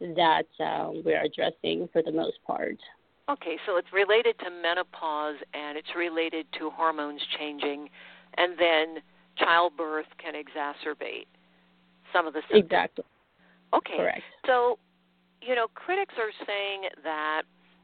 that 0.01 0.47
uh, 0.61 0.91
we're 1.05 1.23
addressing 1.23 1.89
for 1.93 2.03
the 2.03 2.13
most 2.13 2.39
part. 2.47 2.77
Okay, 3.29 3.59
so 3.67 3.77
it's 3.77 3.93
related 3.93 4.39
to 4.39 4.51
menopause 4.51 5.37
and 5.53 5.77
it's 5.77 5.95
related 5.97 6.47
to 6.59 6.71
hormones 6.71 7.21
changing, 7.39 7.89
and 8.37 8.59
then 8.59 9.03
childbirth 9.37 10.07
can 10.19 10.35
exacerbate 10.35 11.27
some 12.13 12.27
of 12.27 12.33
the 12.33 12.41
symptoms. 12.51 12.65
Exactly. 12.65 13.05
Okay. 13.75 13.97
Correct. 13.97 14.23
So, 14.47 14.79
you 15.43 15.55
know, 15.55 15.67
critics 15.75 16.15
are 16.19 16.33
saying 16.47 16.89
that 17.05 17.43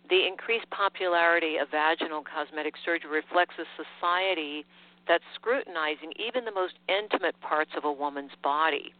the 0.08 0.26
increased 0.26 0.68
popularity 0.70 1.56
of 1.56 1.70
vaginal 1.70 2.22
cosmetic 2.22 2.74
surgery 2.84 3.10
reflects 3.10 3.54
a 3.58 3.64
society 3.76 4.64
that's 5.08 5.24
scrutinizing 5.34 6.12
even 6.16 6.44
the 6.44 6.52
most 6.52 6.74
intimate 6.88 7.38
parts 7.40 7.70
of 7.76 7.84
a 7.84 7.92
woman's 7.92 8.34
body. 8.42 8.92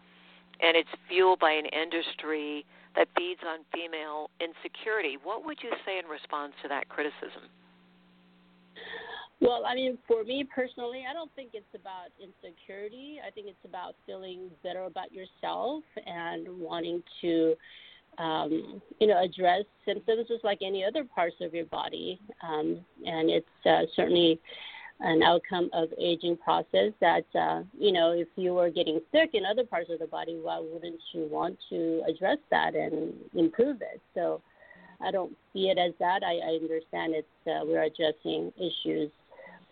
And 0.60 0.76
it's 0.76 0.88
fueled 1.08 1.40
by 1.40 1.52
an 1.52 1.66
industry 1.66 2.64
that 2.96 3.08
feeds 3.16 3.40
on 3.46 3.60
female 3.72 4.30
insecurity. 4.40 5.18
What 5.22 5.44
would 5.44 5.58
you 5.62 5.70
say 5.84 5.98
in 5.98 6.06
response 6.06 6.52
to 6.62 6.68
that 6.68 6.88
criticism? 6.88 7.50
Well, 9.40 9.64
I 9.66 9.74
mean, 9.74 9.98
for 10.06 10.24
me 10.24 10.44
personally, 10.44 11.04
I 11.08 11.12
don't 11.12 11.30
think 11.34 11.50
it's 11.54 11.74
about 11.74 12.08
insecurity. 12.22 13.18
I 13.26 13.30
think 13.30 13.48
it's 13.48 13.64
about 13.64 13.94
feeling 14.06 14.48
better 14.62 14.84
about 14.84 15.12
yourself 15.12 15.82
and 16.06 16.46
wanting 16.48 17.02
to 17.20 17.54
um, 18.18 18.80
you 19.00 19.06
know, 19.06 19.22
address 19.22 19.64
symptoms 19.84 20.28
just 20.28 20.44
like 20.44 20.58
any 20.62 20.84
other 20.84 21.04
parts 21.04 21.36
of 21.40 21.54
your 21.54 21.66
body. 21.66 22.20
Um, 22.42 22.80
and 23.06 23.30
it's 23.30 23.46
uh, 23.66 23.82
certainly 23.94 24.40
an 25.00 25.22
outcome 25.22 25.70
of 25.72 25.88
aging 25.98 26.36
process 26.36 26.92
that, 27.00 27.24
uh, 27.34 27.62
you 27.78 27.92
know, 27.92 28.12
if 28.12 28.28
you 28.36 28.54
were 28.54 28.70
getting 28.70 29.00
sick 29.12 29.30
in 29.34 29.44
other 29.44 29.64
parts 29.64 29.90
of 29.90 29.98
the 29.98 30.06
body, 30.06 30.38
why 30.40 30.60
wouldn't 30.60 31.00
you 31.12 31.28
want 31.30 31.58
to 31.70 32.02
address 32.08 32.38
that 32.50 32.74
and 32.74 33.12
improve 33.34 33.82
it? 33.82 34.00
So 34.14 34.40
I 35.00 35.10
don't 35.10 35.36
see 35.52 35.68
it 35.68 35.78
as 35.78 35.92
that. 35.98 36.22
I, 36.22 36.36
I 36.36 36.58
understand 36.62 37.14
it's 37.14 37.28
uh, 37.46 37.64
we're 37.64 37.82
addressing 37.82 38.52
issues 38.56 39.10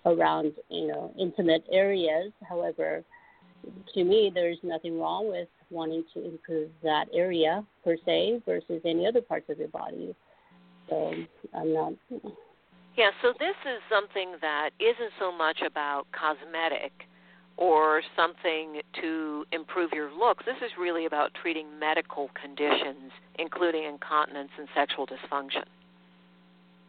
around 0.05 0.53
you 0.69 0.89
know 0.89 1.15
intimate 1.19 1.65
areas. 1.71 2.33
However, 2.49 3.05
to 3.95 4.05
me, 4.05 4.31
there's 4.35 4.59
nothing 4.63 4.99
wrong 4.99 5.29
with 5.29 5.49
wanting 5.73 6.05
to 6.15 6.25
improve 6.25 6.71
that 6.83 7.07
area 7.13 7.65
per 7.85 7.97
se 8.05 8.43
versus 8.47 8.81
any 8.85 9.07
other 9.07 9.21
parts 9.21 9.49
of 9.49 9.59
your 9.59 9.69
body. 9.69 10.15
So 10.89 11.15
I'm 11.55 11.73
not. 11.73 11.93
Yeah, 12.97 13.11
so 13.23 13.33
this 13.39 13.57
is 13.65 13.81
something 13.91 14.35
that 14.43 14.71
isn't 14.79 15.13
so 15.19 15.33
much 15.33 15.63
about 15.67 16.07
cosmetic 16.13 16.93
or 17.57 18.03
something 18.17 18.81
to 19.01 19.45
improve 19.53 19.91
your 19.93 20.13
looks. 20.13 20.45
This 20.45 20.57
is 20.65 20.71
really 20.79 21.07
about 21.07 21.31
treating 21.41 21.79
medical 21.79 22.31
conditions, 22.41 23.13
including 23.39 23.85
incontinence 23.85 24.51
and 24.59 24.69
sexual 24.75 25.07
dysfunction. 25.07 25.65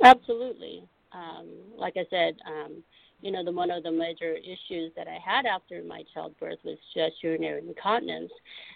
Absolutely. 0.03 0.83
Um, 1.13 1.47
like 1.77 1.93
I 1.95 2.05
said, 2.09 2.35
um, 2.45 2.83
you 3.23 3.31
know, 3.31 3.43
the 3.43 3.51
one 3.51 3.71
of 3.71 3.83
the 3.83 3.91
major 3.91 4.35
issues 4.35 4.91
that 4.97 5.07
I 5.07 5.17
had 5.23 5.45
after 5.45 5.81
my 5.81 6.03
childbirth 6.13 6.59
was 6.65 6.77
just 6.93 7.23
urinary 7.23 7.63
incontinence, 7.65 8.31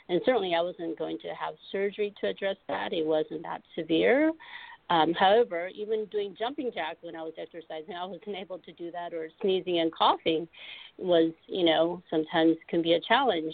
and 0.08 0.22
certainly 0.26 0.56
I 0.56 0.62
wasn't 0.62 0.98
going 0.98 1.20
to 1.20 1.28
have 1.30 1.54
surgery 1.70 2.14
to 2.22 2.30
address 2.30 2.56
that. 2.70 2.94
It 2.94 3.06
wasn't 3.06 3.44
that 3.44 3.62
severe. 3.78 4.32
Um, 4.90 5.14
however, 5.14 5.70
even 5.76 6.06
doing 6.06 6.34
jumping 6.40 6.72
jacks 6.74 7.00
when 7.02 7.14
I 7.14 7.22
was 7.22 7.34
exercising, 7.38 7.94
I 7.94 8.06
wasn't 8.06 8.38
able 8.38 8.60
to 8.60 8.72
do 8.72 8.90
that, 8.92 9.14
or 9.14 9.28
sneezing 9.42 9.80
and 9.80 9.92
coughing 9.94 10.48
was, 10.98 11.34
you 11.48 11.66
know, 11.66 12.02
sometimes 12.10 12.56
can 12.70 12.82
be 12.82 12.94
a 12.94 13.02
challenge. 13.02 13.54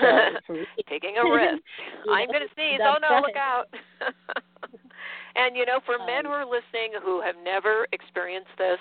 So 0.00 0.54
Taking 0.88 1.16
a 1.18 1.28
risk. 1.28 1.60
I'm 2.08 2.28
going 2.28 2.46
to 2.46 2.54
sneeze. 2.54 2.78
Oh 2.80 2.94
no, 3.02 3.20
look 3.20 3.34
out. 3.34 3.66
and 5.34 5.56
you 5.56 5.66
know, 5.66 5.80
for 5.84 5.96
um, 5.96 6.06
men 6.06 6.24
who 6.24 6.30
are 6.30 6.46
listening 6.46 6.94
who 7.02 7.20
have 7.20 7.34
never 7.42 7.88
experienced 7.90 8.54
this, 8.56 8.78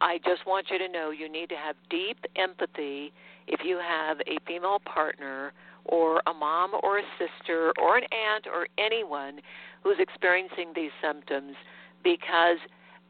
I 0.00 0.18
just 0.24 0.46
want 0.46 0.66
you 0.70 0.78
to 0.78 0.88
know 0.88 1.10
you 1.10 1.30
need 1.30 1.48
to 1.50 1.56
have 1.56 1.76
deep 1.90 2.18
empathy 2.36 3.12
if 3.46 3.60
you 3.64 3.78
have 3.78 4.18
a 4.20 4.38
female 4.46 4.78
partner 4.84 5.52
or 5.84 6.22
a 6.26 6.32
mom 6.32 6.70
or 6.82 6.98
a 6.98 7.02
sister 7.18 7.72
or 7.80 7.98
an 7.98 8.04
aunt 8.04 8.46
or 8.46 8.66
anyone 8.78 9.40
who's 9.82 9.98
experiencing 9.98 10.72
these 10.74 10.90
symptoms 11.02 11.54
because 12.02 12.58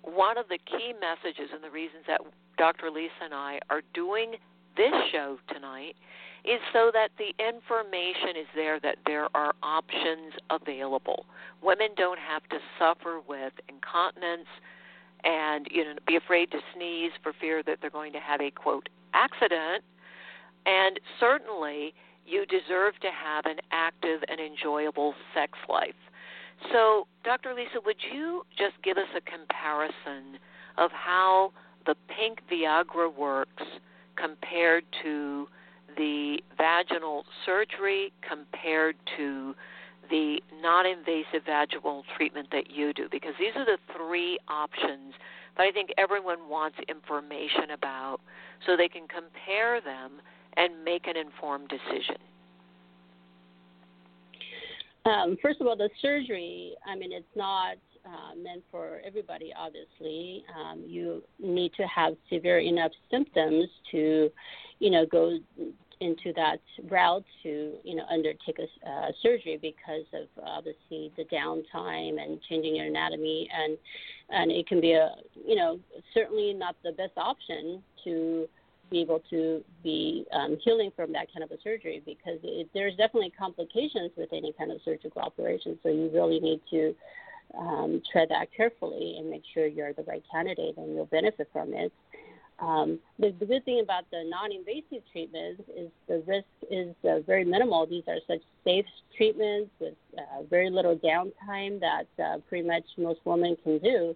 one 0.03 0.39
of 0.39 0.49
the 0.49 0.59
key 0.67 0.93
messages 0.99 1.51
and 1.55 1.63
the 1.63 1.71
reasons 1.71 2.05
that 2.07 2.21
Dr. 2.59 2.91
Lisa 2.91 3.25
and 3.25 3.35
I 3.35 3.59
are 3.69 3.83
doing 3.95 4.33
this 4.77 4.93
show 5.13 5.39
tonight 5.53 5.95
is 6.45 6.61
so 6.73 6.91
that 6.93 7.11
the 7.19 7.35
information 7.43 8.41
is 8.41 8.47
there 8.55 8.81
that 8.81 8.97
there 9.05 9.29
are 9.35 9.53
options 9.63 10.33
available. 10.49 11.27
Women 11.63 11.89
don't 11.97 12.19
have 12.19 12.43
to 12.49 12.59
suffer 12.79 13.21
with 13.29 13.53
incontinence 13.69 14.49
and 15.25 15.67
you 15.71 15.85
know 15.85 15.95
be 16.07 16.17
afraid 16.17 16.51
to 16.51 16.59
sneeze 16.75 17.13
for 17.23 17.33
fear 17.41 17.63
that 17.63 17.79
they're 17.81 17.91
going 17.91 18.13
to 18.13 18.21
have 18.21 18.41
a 18.41 18.51
quote 18.51 18.89
accident. 19.15 19.85
And 20.67 21.01
certainly 21.19 21.95
you 22.27 22.45
deserve 22.47 22.95
to 23.01 23.09
have 23.09 23.47
an 23.47 23.61
active 23.73 24.21
and 24.29 24.39
enjoyable 24.41 25.15
sex 25.35 25.53
life. 25.69 25.95
So 26.73 27.07
dr 27.25 27.53
lisa 27.55 27.81
would 27.85 27.97
you 28.13 28.45
just 28.57 28.75
give 28.83 28.97
us 28.97 29.09
a 29.17 29.21
comparison 29.21 30.39
of 30.79 30.91
how 30.93 31.53
the 31.87 31.95
pink 32.09 32.41
viagra 32.51 33.15
works 33.15 33.65
compared 34.17 34.85
to 35.03 35.49
the 35.97 36.39
vaginal 36.57 37.25
surgery 37.45 38.13
compared 38.27 38.97
to 39.17 39.55
the 40.11 40.43
non 40.63 40.87
invasive 40.87 41.45
vaginal 41.47 42.05
treatment 42.17 42.49
that 42.53 42.71
you 42.71 42.93
do? 42.93 43.09
Because 43.11 43.35
these 43.39 43.55
are 43.57 43.65
the 43.65 43.79
three 43.97 44.39
options 44.49 45.15
that 45.57 45.65
I 45.65 45.71
think 45.71 45.91
everyone 45.99 46.49
wants 46.49 46.77
information 46.89 47.71
about 47.73 48.19
so 48.67 48.77
they 48.77 48.89
can 48.89 49.07
compare 49.09 49.81
them 49.81 50.21
and 50.57 50.85
make 50.85 51.07
an 51.07 51.17
informed 51.17 51.69
decision. 51.69 52.17
Um, 55.07 55.37
first 55.41 55.61
of 55.61 55.67
all, 55.67 55.77
the 55.77 55.89
surgery, 56.03 56.75
I 56.87 56.95
mean, 56.95 57.13
it's 57.13 57.25
not 57.35 57.77
uh, 58.05 58.35
meant 58.43 58.63
for 58.71 59.01
everybody, 59.05 59.53
obviously. 59.59 60.45
Um, 60.59 60.83
you 60.87 61.23
need 61.39 61.73
to 61.75 61.85
have 61.85 62.15
severe 62.31 62.59
enough 62.59 62.93
symptoms 63.11 63.67
to, 63.93 64.31
you 64.79 64.91
know, 64.91 65.07
go 65.07 65.39
into 66.01 66.33
that 66.35 66.61
route 66.89 67.25
to 67.43 67.75
you 67.85 67.95
know 67.95 68.05
undertake 68.11 68.59
a 68.59 68.91
uh, 68.91 69.13
surgery 69.23 69.59
because 69.61 70.05
of 70.15 70.27
obviously 70.45 71.13
the 71.17 71.25
downtime 71.25 72.23
and 72.23 72.41
changing 72.49 72.77
your 72.77 72.87
anatomy. 72.87 73.49
And 73.55 73.77
and 74.31 74.51
it 74.51 74.67
can 74.67 74.81
be 74.81 74.93
a 74.93 75.15
you 75.47 75.57
know 75.57 75.79
certainly 76.15 76.53
not 76.55 76.77
the 76.83 76.93
best 76.93 77.13
option 77.17 77.83
to 78.05 78.49
be 78.91 79.01
able 79.01 79.23
to 79.31 79.63
be 79.85 80.27
um, 80.33 80.59
healing 80.65 80.91
from 80.97 81.13
that 81.13 81.33
kind 81.33 81.45
of 81.45 81.51
a 81.53 81.63
surgery 81.63 82.03
because 82.05 82.39
it, 82.43 82.69
there's 82.75 82.97
definitely 82.97 83.33
complications 83.39 84.11
with 84.17 84.33
any 84.33 84.53
kind 84.59 84.73
of 84.73 84.81
surgical 84.85 85.23
operation. 85.23 85.79
So 85.83 85.91
you 85.91 86.11
really 86.13 86.41
need 86.41 86.61
to 86.71 86.95
um, 87.57 88.03
tread 88.11 88.29
that 88.31 88.49
carefully 88.57 89.17
and 89.19 89.31
make 89.31 89.43
sure 89.55 89.67
you're 89.67 89.93
the 89.93 90.03
right 90.03 90.25
candidate 90.31 90.77
and 90.77 90.95
you'll 90.95 91.07
benefit 91.07 91.49
from 91.53 91.73
it 91.73 91.93
um, 92.61 92.99
the, 93.19 93.35
the, 93.39 93.47
good 93.47 93.65
thing 93.65 93.81
about 93.81 94.05
the 94.11 94.23
non-invasive 94.27 95.03
treatments 95.13 95.63
is 95.75 95.89
the 96.09 96.23
risk 96.27 96.47
is 96.71 96.95
uh, 97.09 97.21
very 97.21 97.45
minimal. 97.45 97.87
These 97.87 98.05
are 98.07 98.19
such 98.27 98.43
safe 98.65 98.85
treatments 99.17 99.71
with 99.81 99.95
uh, 100.19 100.43
very 100.49 100.69
little 100.69 100.97
downtime 100.97 101.81
that 101.81 102.07
uh, 102.23 102.39
pretty 102.49 102.67
much 102.67 102.85
most 102.99 103.21
women 103.25 103.57
can 103.65 103.79
do. 103.79 104.15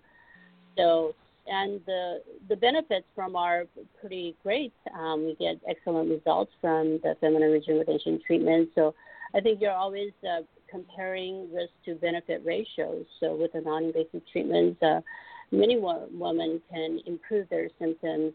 So, 0.76 1.14
and 1.46 1.80
the 1.86 2.22
the 2.48 2.56
benefits 2.56 3.06
from 3.14 3.36
are 3.36 3.64
pretty 4.00 4.34
great. 4.42 4.72
Um, 4.94 5.26
we 5.26 5.36
get 5.36 5.60
excellent 5.68 6.10
results 6.10 6.52
from 6.60 7.00
the 7.02 7.16
feminine 7.20 7.50
rejuvenation 7.50 8.20
treatment. 8.26 8.70
So, 8.74 8.94
I 9.34 9.40
think 9.40 9.60
you're 9.60 9.72
always 9.72 10.12
uh, 10.22 10.42
comparing 10.70 11.52
risk 11.52 11.72
to 11.86 11.94
benefit 11.94 12.42
ratios. 12.44 13.06
So, 13.20 13.34
with 13.36 13.52
the 13.52 13.62
non-invasive 13.62 14.22
treatments 14.30 14.82
many 15.54 15.78
women 15.78 16.60
can 16.70 17.00
improve 17.06 17.48
their 17.48 17.68
symptoms, 17.78 18.32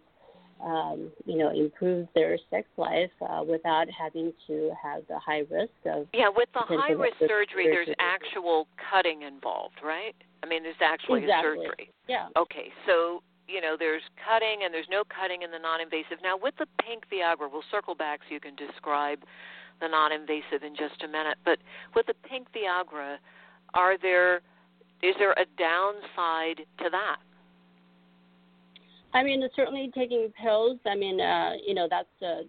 um, 0.63 1.11
you 1.25 1.37
know, 1.37 1.51
improve 1.51 2.07
their 2.15 2.37
sex 2.49 2.67
life 2.77 3.11
uh, 3.21 3.43
without 3.43 3.87
having 3.89 4.33
to 4.47 4.71
have 4.81 5.03
the 5.07 5.17
high 5.19 5.43
risk 5.49 5.71
of. 5.85 6.07
Yeah, 6.13 6.29
with 6.33 6.49
the 6.53 6.59
high 6.59 6.91
risk 6.91 7.17
surgery, 7.19 7.45
surgery, 7.47 7.65
there's 7.67 7.95
actual 7.99 8.67
cutting 8.91 9.21
involved, 9.21 9.75
right? 9.83 10.15
I 10.43 10.47
mean, 10.47 10.63
there's 10.63 10.75
actually 10.81 11.23
exactly. 11.23 11.51
a 11.51 11.69
surgery. 11.69 11.91
Yeah. 12.07 12.27
Okay, 12.37 12.71
so 12.85 13.23
you 13.47 13.61
know, 13.61 13.75
there's 13.77 14.03
cutting 14.21 14.61
and 14.63 14.73
there's 14.73 14.89
no 14.91 15.03
cutting 15.09 15.41
in 15.41 15.49
the 15.49 15.57
non-invasive. 15.57 16.21
Now, 16.21 16.37
with 16.37 16.53
the 16.59 16.67
pink 16.85 17.05
Viagra, 17.11 17.49
we'll 17.51 17.65
circle 17.71 17.95
back 17.95 18.19
so 18.27 18.33
you 18.33 18.39
can 18.39 18.55
describe 18.55 19.19
the 19.81 19.87
non-invasive 19.87 20.61
in 20.61 20.75
just 20.75 21.01
a 21.03 21.07
minute. 21.07 21.37
But 21.43 21.57
with 21.95 22.05
the 22.05 22.13
pink 22.13 22.47
Viagra, 22.53 23.17
are 23.73 23.97
there 23.97 24.41
is 25.01 25.15
there 25.17 25.31
a 25.31 25.45
downside 25.57 26.65
to 26.79 26.89
that? 26.89 27.17
I 29.13 29.23
mean, 29.23 29.47
certainly 29.55 29.91
taking 29.95 30.31
pills. 30.41 30.79
I 30.85 30.95
mean, 30.95 31.19
uh, 31.19 31.53
you 31.65 31.73
know, 31.73 31.87
that's 31.89 32.07
uh, 32.21 32.43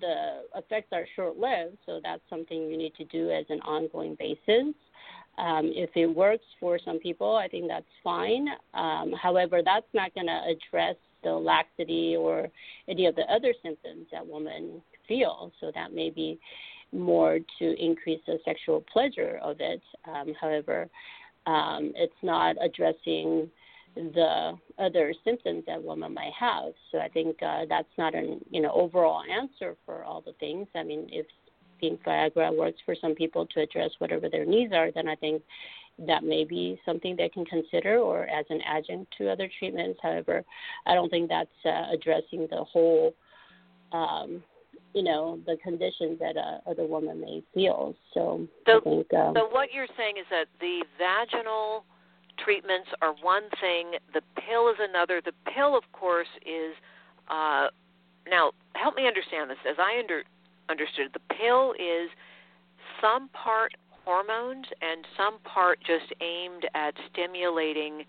the 0.00 0.42
effects 0.56 0.88
are 0.92 1.06
short-lived, 1.16 1.76
so 1.84 2.00
that's 2.02 2.22
something 2.30 2.56
you 2.70 2.78
need 2.78 2.94
to 2.94 3.04
do 3.04 3.30
as 3.30 3.44
an 3.48 3.60
ongoing 3.62 4.16
basis. 4.18 4.74
Um, 5.38 5.70
if 5.74 5.90
it 5.94 6.06
works 6.06 6.44
for 6.58 6.78
some 6.84 6.98
people, 6.98 7.36
I 7.36 7.46
think 7.48 7.68
that's 7.68 7.86
fine. 8.02 8.48
Um, 8.74 9.12
however, 9.20 9.60
that's 9.64 9.86
not 9.92 10.14
going 10.14 10.26
to 10.26 10.40
address 10.48 10.96
the 11.22 11.30
laxity 11.32 12.16
or 12.16 12.48
any 12.88 13.06
of 13.06 13.14
the 13.16 13.22
other 13.22 13.52
symptoms 13.62 14.06
that 14.12 14.26
women 14.26 14.82
feel. 15.06 15.52
So 15.60 15.70
that 15.74 15.92
may 15.92 16.10
be 16.10 16.38
more 16.92 17.38
to 17.58 17.84
increase 17.84 18.20
the 18.26 18.38
sexual 18.44 18.84
pleasure 18.92 19.38
of 19.42 19.56
it. 19.60 19.82
Um, 20.06 20.32
however, 20.40 20.88
um, 21.48 21.92
it's 21.96 22.12
not 22.22 22.56
addressing 22.62 23.50
the 23.96 24.52
other 24.78 25.14
symptoms 25.24 25.64
that 25.66 25.82
women 25.82 26.12
might 26.14 26.32
have. 26.38 26.72
So 26.92 26.98
I 26.98 27.08
think 27.08 27.42
uh, 27.42 27.64
that's 27.68 27.88
not 27.96 28.14
an 28.14 28.40
you 28.50 28.60
know 28.60 28.70
overall 28.72 29.22
answer 29.22 29.74
for 29.84 30.04
all 30.04 30.20
the 30.20 30.34
things. 30.38 30.68
I 30.76 30.82
mean, 30.82 31.08
if 31.10 31.26
pink 31.80 32.00
Viagra 32.04 32.56
works 32.56 32.78
for 32.84 32.94
some 33.00 33.14
people 33.14 33.46
to 33.46 33.60
address 33.60 33.90
whatever 33.98 34.28
their 34.28 34.44
needs 34.44 34.72
are, 34.72 34.90
then 34.92 35.08
I 35.08 35.14
think 35.14 35.42
that 36.06 36.22
may 36.22 36.44
be 36.44 36.78
something 36.84 37.16
they 37.16 37.28
can 37.28 37.44
consider 37.44 37.98
or 37.98 38.24
as 38.28 38.44
an 38.50 38.60
adjunct 38.66 39.12
to 39.18 39.30
other 39.30 39.48
treatments. 39.58 39.98
However, 40.02 40.44
I 40.86 40.94
don't 40.94 41.08
think 41.08 41.28
that's 41.28 41.48
uh, 41.64 41.92
addressing 41.92 42.46
the 42.50 42.62
whole 42.64 43.14
um, 43.92 44.42
you 44.94 45.02
know 45.02 45.38
the 45.46 45.56
conditions 45.62 46.18
that 46.18 46.36
a 46.36 46.60
other 46.68 46.86
woman 46.86 47.20
may 47.20 47.42
feel. 47.54 47.94
So, 48.14 48.46
so 48.66 48.78
I 48.78 48.80
think. 48.80 49.14
Um, 49.14 49.34
so 49.36 49.48
what 49.50 49.68
you're 49.72 49.88
saying 49.96 50.14
is 50.18 50.26
that 50.30 50.46
the 50.60 50.84
vaginal 50.98 51.84
treatments 52.42 52.88
are 53.02 53.14
one 53.20 53.44
thing, 53.60 53.92
the 54.14 54.22
pill 54.46 54.68
is 54.68 54.76
another. 54.78 55.20
The 55.24 55.32
pill, 55.54 55.76
of 55.76 55.84
course, 55.92 56.28
is 56.42 56.74
uh, 57.28 57.68
now 58.28 58.52
help 58.74 58.94
me 58.96 59.06
understand 59.06 59.50
this. 59.50 59.58
As 59.68 59.76
I 59.78 59.98
under, 59.98 60.22
understood, 60.68 61.10
the 61.12 61.34
pill 61.34 61.72
is 61.72 62.10
some 63.00 63.28
part 63.30 63.72
hormones 64.04 64.66
and 64.80 65.04
some 65.16 65.38
part 65.44 65.78
just 65.80 66.12
aimed 66.22 66.66
at 66.74 66.94
stimulating 67.12 68.04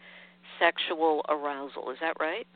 sexual 0.60 1.26
arousal. 1.30 1.92
Is 1.92 1.98
that 2.02 2.16
right? 2.20 2.48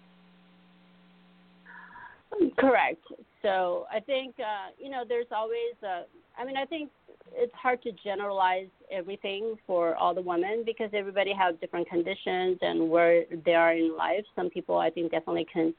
Correct. 2.58 3.04
So 3.44 3.86
I 3.94 4.00
think 4.00 4.36
uh, 4.40 4.72
you 4.80 4.90
know 4.90 5.04
there's 5.08 5.28
always 5.32 5.76
a. 5.84 6.06
I 6.40 6.46
mean 6.46 6.58
I 6.58 6.66
think 6.66 6.90
it's 7.34 7.54
hard 7.54 7.84
to 7.84 7.92
generalize 8.04 8.70
everything 8.92 9.56
for 9.68 9.96
all 9.96 10.16
the 10.16 10.22
women 10.22 10.64
because 10.66 10.90
everybody 10.94 11.34
has 11.34 11.56
different 11.62 11.88
conditions 11.88 12.58
and 12.62 12.90
where 12.90 13.26
they 13.46 13.54
are 13.54 13.74
in 13.74 13.96
life. 13.96 14.24
Some 14.36 14.50
people 14.50 14.78
I 14.78 14.90
think 14.90 15.12
definitely 15.12 15.46
can 15.52 15.74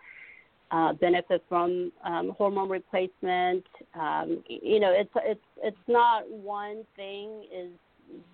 uh, 0.70 0.92
benefit 0.94 1.42
from 1.48 1.90
um, 2.05 2.33
hormone 2.37 2.68
replacement. 2.68 3.64
Um, 3.98 4.44
you 4.48 4.79
know, 4.79 4.92
it's 4.92 5.11
it's 5.24 5.40
it's 5.62 5.88
not 5.88 6.31
one 6.31 6.85
thing 6.96 7.46
is 7.55 7.70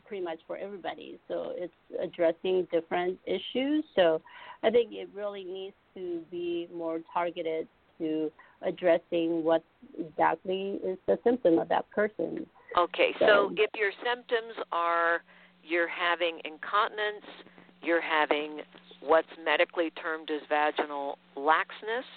pretty 0.07 0.25
much 0.25 0.41
for 0.47 0.57
everybody. 0.57 1.19
So 1.29 1.53
it's 1.55 1.73
addressing 2.03 2.67
different 2.73 3.19
issues. 3.27 3.85
So 3.95 4.21
I 4.65 4.71
think 4.71 4.93
it 4.93 5.09
really 5.15 5.45
needs 5.45 5.77
to 5.95 6.23
be 6.31 6.69
more 6.75 7.01
targeted 7.13 7.69
to 7.99 8.33
addressing 8.63 9.43
what 9.45 9.63
exactly 9.99 10.79
is 10.85 10.99
the 11.07 11.19
symptom 11.25 11.59
of 11.59 11.69
that 11.69 11.89
person. 11.91 12.47
Okay, 12.79 13.15
so, 13.19 13.27
so 13.27 13.55
if 13.57 13.71
your 13.75 13.91
symptoms 14.05 14.55
are 14.73 15.23
you're 15.65 15.89
having 15.89 16.41
incontinence, 16.45 17.27
you're 17.83 18.01
having 18.01 18.61
what's 19.01 19.29
medically 19.45 19.91
termed 19.91 20.31
as 20.31 20.41
vaginal 20.49 21.19
laxness, 21.37 22.09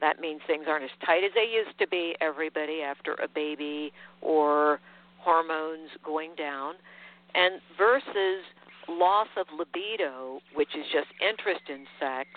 that 0.00 0.20
means 0.20 0.40
things 0.46 0.64
aren't 0.68 0.84
as 0.84 0.90
tight 1.04 1.24
as 1.24 1.30
they 1.34 1.50
used 1.50 1.78
to 1.78 1.86
be, 1.88 2.14
everybody, 2.20 2.82
after 2.82 3.14
a 3.14 3.28
baby 3.28 3.92
or 4.20 4.80
hormones 5.18 5.90
going 6.04 6.34
down, 6.36 6.74
and 7.34 7.60
versus 7.78 8.44
loss 8.88 9.28
of 9.36 9.46
libido, 9.56 10.40
which 10.54 10.68
is 10.76 10.84
just 10.92 11.08
interest 11.20 11.62
in 11.68 11.86
sex. 11.98 12.28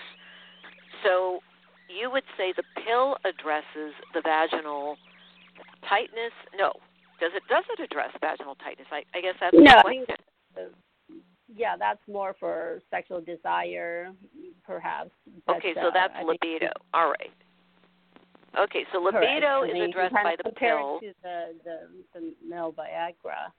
So 1.04 1.40
you 1.90 2.12
would 2.12 2.24
say 2.38 2.54
the 2.56 2.64
pill 2.86 3.18
addresses 3.26 3.94
the 4.14 4.22
vaginal 4.22 4.98
tightness? 5.88 6.34
No. 6.58 6.72
Does 7.20 7.32
it 7.36 7.44
does 7.50 7.64
it 7.72 7.82
address 7.82 8.12
vaginal 8.22 8.56
tightness? 8.56 8.88
I, 8.92 9.04
I 9.18 9.22
guess 9.22 9.36
that's 9.40 9.54
no, 9.54 9.64
the 9.64 9.82
question. 9.82 10.06
I 10.56 10.60
mean, 10.60 10.70
yeah, 11.56 11.76
that's 11.78 12.02
more 12.08 12.36
for 12.40 12.82
sexual 12.92 13.22
desire, 13.22 14.12
perhaps. 14.66 15.12
But, 15.46 15.58
okay, 15.58 15.74
so 15.76 15.90
that's 15.94 16.14
uh, 16.20 16.26
libido. 16.26 16.70
All 16.94 17.10
right. 17.10 17.32
Okay, 18.60 18.86
so 18.92 19.00
libido 19.00 19.64
is 19.64 19.90
addressed 19.90 20.14
by 20.14 20.36
the 20.44 20.52
pill. 20.52 21.00
to 21.00 21.14
the, 21.24 21.54
the 21.64 21.80
the 22.14 22.34
male 22.48 22.74
Viagra. 22.74 23.52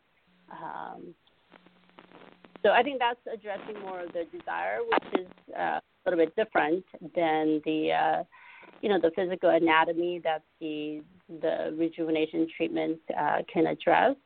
Um, 0.51 1.15
so 2.63 2.71
I 2.71 2.83
think 2.83 2.99
that's 2.99 3.21
addressing 3.33 3.81
more 3.81 4.01
of 4.01 4.13
the 4.13 4.25
desire, 4.37 4.79
which 4.83 5.21
is 5.21 5.55
uh, 5.59 5.81
little 6.11 6.25
bit 6.25 6.35
different 6.37 6.85
than 7.15 7.61
the 7.65 7.93
uh, 7.93 8.23
you 8.81 8.89
know 8.89 9.01
the 9.01 9.11
physical 9.17 9.51
anatomy 9.51 10.21
that 10.25 10.43
the 10.61 11.03
the 11.41 11.75
rejuvenation 11.77 12.47
treatment 12.57 12.99
uh, 13.19 13.39
can 13.53 13.67
address. 13.67 14.17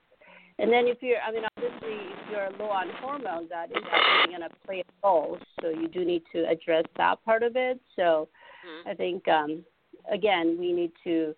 And 0.59 0.71
then 0.71 0.87
if 0.87 0.99
you're, 1.01 1.17
I 1.27 1.33
mean, 1.33 1.43
obviously, 1.57 1.95
if 1.95 2.31
you're 2.31 2.51
low 2.59 2.71
on 2.71 2.87
hormones, 3.01 3.49
that 3.49 3.71
is 3.71 3.83
actually 3.91 4.37
going 4.37 4.49
to 4.49 4.57
play 4.67 4.81
a 4.81 5.07
role. 5.07 5.39
So 5.61 5.71
you 5.71 5.89
do 5.89 6.05
need 6.05 6.23
to 6.33 6.47
address 6.49 6.85
that 6.99 7.25
part 7.25 7.43
of 7.43 7.57
it. 7.57 7.81
So 7.97 8.29
mm-hmm. 8.65 8.89
I 8.89 8.95
think 8.95 9.27
um, 9.29 9.65
again, 10.13 10.57
we 10.61 10.73
need 10.73 10.93
to 11.05 11.35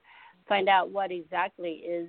find 0.48 0.68
out 0.68 0.90
what 0.90 1.11
exactly 1.11 1.70
is, 1.70 2.09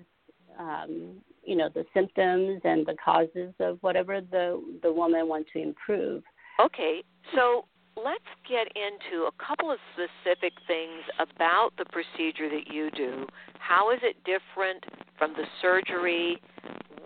um, 0.59 1.21
you 1.43 1.55
know, 1.55 1.69
the 1.73 1.85
symptoms 1.93 2.61
and 2.63 2.85
the 2.85 2.95
causes 3.03 3.53
of 3.59 3.77
whatever 3.81 4.19
the 4.19 4.61
the 4.81 4.91
woman 4.91 5.27
wants 5.27 5.49
to 5.53 5.61
improve. 5.61 6.23
Okay, 6.59 7.03
so 7.35 7.65
let's 8.03 8.27
get 8.47 8.67
into 8.75 9.23
a 9.23 9.31
couple 9.41 9.71
of 9.71 9.79
specific 9.93 10.53
things 10.67 11.03
about 11.19 11.71
the 11.77 11.85
procedure 11.85 12.49
that 12.49 12.67
you 12.71 12.91
do. 12.91 13.25
How 13.59 13.91
is 13.91 13.99
it 14.03 14.17
different 14.25 14.83
from 15.17 15.33
the 15.33 15.45
surgery? 15.61 16.41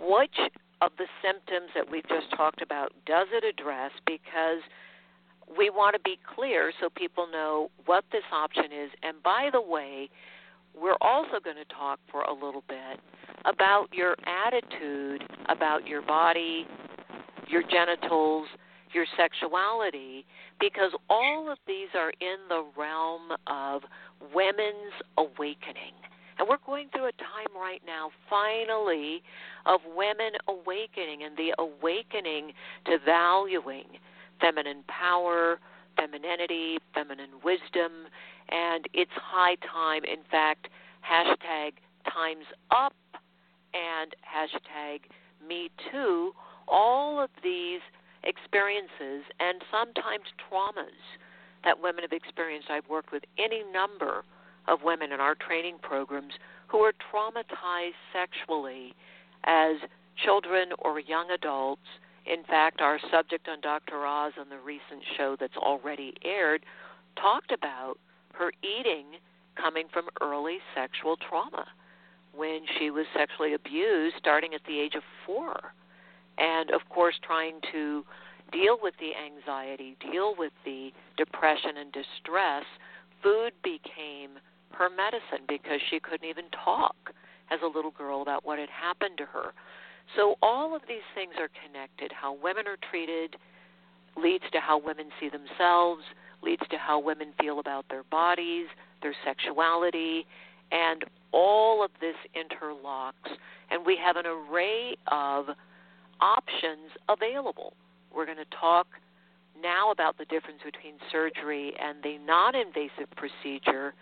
Which 0.02 0.36
of 0.82 0.92
the 0.98 1.06
symptoms 1.22 1.70
that 1.76 1.90
we've 1.90 2.08
just 2.08 2.36
talked 2.36 2.62
about 2.62 2.92
does 3.06 3.28
it 3.32 3.44
address? 3.44 3.92
Because 4.06 4.62
we 5.58 5.70
want 5.70 5.96
to 5.96 6.02
be 6.02 6.18
clear 6.36 6.72
so 6.82 6.90
people 6.90 7.28
know 7.32 7.70
what 7.86 8.04
this 8.12 8.24
option 8.34 8.66
is. 8.66 8.90
And 9.04 9.22
by 9.22 9.50
the 9.52 9.62
way, 9.62 10.10
we're 10.80 10.98
also 11.02 11.40
going 11.44 11.58
to 11.58 11.74
talk 11.74 12.00
for 12.12 12.22
a 12.22 12.34
little 12.34 12.64
bit 12.68 13.00
about 13.46 13.88
your 13.94 14.16
attitude 14.26 15.24
about 15.48 15.88
your 15.88 16.02
body, 16.02 16.68
your 17.48 17.64
genitals, 17.64 18.48
your 18.94 19.06
sexuality, 19.18 20.26
because 20.60 20.92
all 21.10 21.52
of 21.52 21.58
these 21.68 21.90
are 21.96 22.12
in 22.20 22.38
the 22.48 22.66
realm 22.78 23.32
of 23.48 23.84
women's 24.34 24.94
awakening. 25.18 25.94
And 26.38 26.48
we're 26.48 26.58
going 26.66 26.88
through 26.94 27.08
a 27.08 27.12
time 27.14 27.54
right 27.54 27.82
now, 27.86 28.12
finally, 28.30 29.22
of 29.66 29.82
women 29.96 30.32
awakening 30.48 31.24
and 31.24 31.36
the 31.36 31.54
awakening 31.60 32.54
to 32.86 32.98
valuing 33.06 33.86
feminine 34.40 34.84
power, 34.88 35.60
femininity, 35.98 36.78
feminine 36.94 37.32
wisdom, 37.44 38.08
and 38.50 38.86
it's 38.94 39.12
high 39.16 39.56
time. 39.56 40.04
In 40.06 40.24
fact, 40.32 40.70
hashtag 41.04 41.74
times 42.12 42.46
up 42.72 42.96
and 43.74 44.16
hashtag 44.24 45.00
me 45.46 45.70
too. 45.92 46.32
All 46.68 47.22
of 47.22 47.30
these 47.44 47.82
experiences 48.24 49.24
and 49.40 49.62
sometimes 49.72 50.26
traumas 50.38 51.00
that 51.64 51.82
women 51.82 52.04
have 52.04 52.14
experienced. 52.14 52.70
I've 52.70 52.88
worked 52.90 53.12
with 53.12 53.24
any 53.38 53.64
number 53.72 54.24
of 54.68 54.80
women 54.84 55.12
in 55.12 55.20
our 55.20 55.36
training 55.36 55.78
programs 55.82 56.34
who 56.68 56.80
are 56.80 56.94
traumatized 56.94 58.00
sexually 58.14 58.94
as 59.46 59.78
children 60.24 60.70
or 60.80 61.00
young 61.00 61.32
adults 61.32 61.88
in 62.30 62.44
fact, 62.44 62.80
our 62.80 63.00
subject 63.12 63.48
on 63.48 63.60
Dr. 63.60 64.06
Oz 64.06 64.34
on 64.40 64.50
the 64.50 64.60
recent 64.60 65.04
show 65.18 65.36
that's 65.40 65.58
already 65.58 66.14
aired 66.24 66.64
talked 67.20 67.52
about 67.52 67.96
her 68.34 68.52
eating 68.62 69.18
coming 69.56 69.88
from 69.92 70.08
early 70.22 70.60
sexual 70.76 71.18
trauma 71.18 71.66
when 72.36 72.62
she 72.78 72.92
was 72.92 73.06
sexually 73.18 73.54
abused 73.54 74.16
starting 74.18 74.54
at 74.54 74.62
the 74.68 74.80
age 74.80 74.94
of 74.96 75.02
four. 75.26 75.74
And 76.40 76.72
of 76.72 76.82
course, 76.90 77.16
trying 77.22 77.60
to 77.72 78.04
deal 78.52 78.78
with 78.82 78.94
the 79.00 79.12
anxiety, 79.16 79.96
deal 80.12 80.34
with 80.38 80.54
the 80.66 80.92
depression 81.18 81.78
and 81.78 81.92
distress, 81.92 82.64
food 83.22 83.52
became 83.64 84.40
her 84.72 84.90
medicine 84.90 85.46
because 85.48 85.80
she 85.90 86.00
couldn't 86.00 86.28
even 86.28 86.46
talk 86.64 86.96
as 87.52 87.60
a 87.64 87.68
little 87.68 87.92
girl 87.92 88.22
about 88.22 88.46
what 88.46 88.60
had 88.60 88.70
happened 88.70 89.18
to 89.18 89.26
her. 89.26 89.54
So 90.16 90.36
all 90.42 90.76
of 90.76 90.82
these 90.88 91.06
things 91.14 91.34
are 91.40 91.50
connected. 91.66 92.12
How 92.12 92.36
women 92.42 92.68
are 92.68 92.78
treated 92.90 93.36
leads 94.18 94.44
to 94.52 94.60
how 94.60 94.80
women 94.80 95.08
see 95.20 95.30
themselves, 95.30 96.04
leads 96.42 96.64
to 96.70 96.78
how 96.78 97.00
women 97.00 97.34
feel 97.40 97.60
about 97.60 97.86
their 97.90 98.04
bodies, 98.04 98.68
their 99.02 99.14
sexuality, 99.26 100.26
and 100.72 101.04
all 101.32 101.84
of 101.84 101.92
this 102.00 102.16
interlocks. 102.36 103.38
And 103.70 103.86
we 103.86 103.98
have 104.04 104.16
an 104.16 104.26
array 104.26 104.96
of 105.12 105.46
options 106.22 106.92
available. 107.08 107.74
We're 108.14 108.26
going 108.26 108.38
to 108.38 108.58
talk 108.60 108.88
now 109.62 109.92
about 109.92 110.18
the 110.18 110.26
difference 110.26 110.60
between 110.64 110.94
surgery 111.12 111.74
and 111.80 112.02
the 112.04 112.18
non 112.26 112.56
invasive 112.56 113.10
procedure 113.16 113.94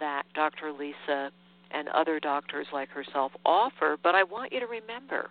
that 0.00 0.24
Dr. 0.34 0.72
Lisa 0.72 1.30
and 1.70 1.88
other 1.88 2.20
doctors 2.20 2.66
like 2.72 2.88
herself 2.88 3.32
offer. 3.44 3.96
But 4.02 4.14
I 4.14 4.22
want 4.22 4.52
you 4.52 4.60
to 4.60 4.66
remember 4.66 5.30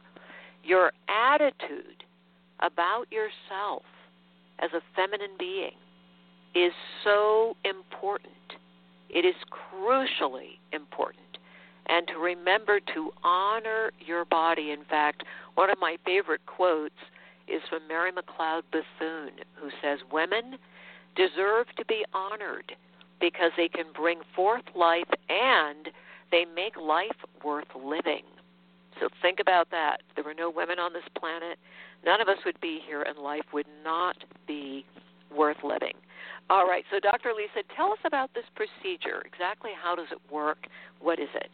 your 0.64 0.92
attitude 1.08 2.04
about 2.60 3.06
yourself 3.12 3.84
as 4.60 4.72
a 4.74 4.82
feminine 4.96 5.38
being 5.40 5.76
is 6.56 6.74
so 7.04 7.56
important. 7.64 8.34
It 9.10 9.26
is 9.26 9.36
crucially 9.52 10.60
important. 10.74 11.27
Remember 12.58 12.80
to 12.96 13.12
honor 13.24 13.92
your 14.00 14.26
body. 14.26 14.72
In 14.72 14.84
fact, 14.84 15.24
one 15.54 15.70
of 15.70 15.78
my 15.80 15.98
favorite 16.04 16.42
quotes 16.48 16.96
is 17.48 17.62
from 17.70 17.88
Mary 17.88 18.12
McLeod 18.12 18.64
Bethune, 18.72 19.46
who 19.54 19.70
says, 19.80 20.00
Women 20.12 20.58
deserve 21.16 21.68
to 21.78 21.86
be 21.86 22.04
honored 22.16 22.74
because 23.22 23.52
they 23.58 23.68
can 23.68 23.86
bring 23.96 24.22
forth 24.36 24.64
life 24.76 25.10
and 25.30 25.90
they 26.32 26.46
make 26.56 26.76
life 26.78 27.16
worth 27.46 27.68
living. 27.76 28.24
So 29.00 29.08
think 29.22 29.40
about 29.40 29.70
that. 29.70 29.98
If 30.10 30.16
there 30.16 30.26
were 30.26 30.34
no 30.34 30.50
women 30.50 30.80
on 30.80 30.94
this 30.94 31.08
planet, 31.16 31.60
none 32.04 32.22
of 32.22 32.28
us 32.28 32.38
would 32.44 32.60
be 32.60 32.80
here, 32.88 33.04
and 33.04 33.20
life 33.20 33.46
would 33.54 33.68
not 33.84 34.18
be 34.48 34.84
worth 35.36 35.64
living. 35.64 35.94
All 36.50 36.66
right, 36.68 36.86
so 36.92 37.00
Dr. 37.00 37.34
Lisa, 37.38 37.68
tell 37.76 37.92
us 37.92 38.00
about 38.04 38.32
this 38.34 38.46
procedure. 38.56 39.22
Exactly 39.26 39.72
how 39.80 39.94
does 39.94 40.08
it 40.12 40.34
work? 40.34 40.66
What 41.00 41.20
is 41.20 41.30
it? 41.36 41.52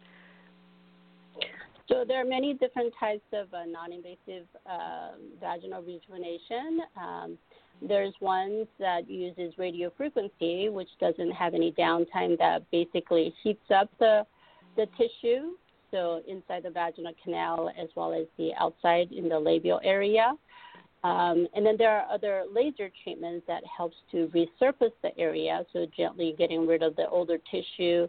So 1.90 2.06
there 2.08 2.22
are 2.22 2.26
many 2.26 2.54
different 2.54 2.94
types 2.98 3.26
of 3.34 3.54
uh, 3.54 3.66
non-invasive 3.66 4.48
uh, 4.66 5.12
vaginal 5.40 5.82
rejuvenation. 5.82 6.80
Um, 6.98 7.38
there's 7.82 8.14
ones 8.22 8.68
that 8.80 9.10
uses 9.10 9.58
radio 9.58 9.92
frequency, 9.98 10.70
which 10.70 10.88
doesn't 11.02 11.32
have 11.32 11.54
any 11.54 11.74
downtime. 11.74 12.38
That 12.38 12.64
basically 12.72 13.34
heats 13.44 13.70
up 13.74 13.90
the 14.00 14.26
the 14.76 14.88
tissue, 14.98 15.52
so 15.92 16.22
inside 16.28 16.64
the 16.64 16.70
vaginal 16.70 17.14
canal 17.24 17.70
as 17.80 17.90
well 17.96 18.14
as 18.14 18.26
the 18.38 18.52
outside 18.60 19.12
in 19.12 19.30
the 19.30 19.40
labial 19.40 19.80
area. 19.84 20.34
Um, 21.04 21.48
and 21.54 21.66
then 21.66 21.76
there 21.78 21.92
are 21.92 22.10
other 22.10 22.46
laser 22.52 22.90
treatments 23.04 23.46
that 23.48 23.62
helps 23.66 23.98
to 24.12 24.32
resurface 24.34 24.94
the 25.02 25.16
area, 25.18 25.66
so 25.74 25.86
gently 25.96 26.34
getting 26.38 26.66
rid 26.66 26.82
of 26.82 26.96
the 26.96 27.08
older 27.10 27.38
tissue 27.52 28.08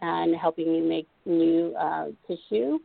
and 0.00 0.36
helping 0.36 0.72
you 0.72 0.84
make 0.84 1.08
new 1.26 1.74
uh, 1.74 2.06
tissue. 2.28 2.78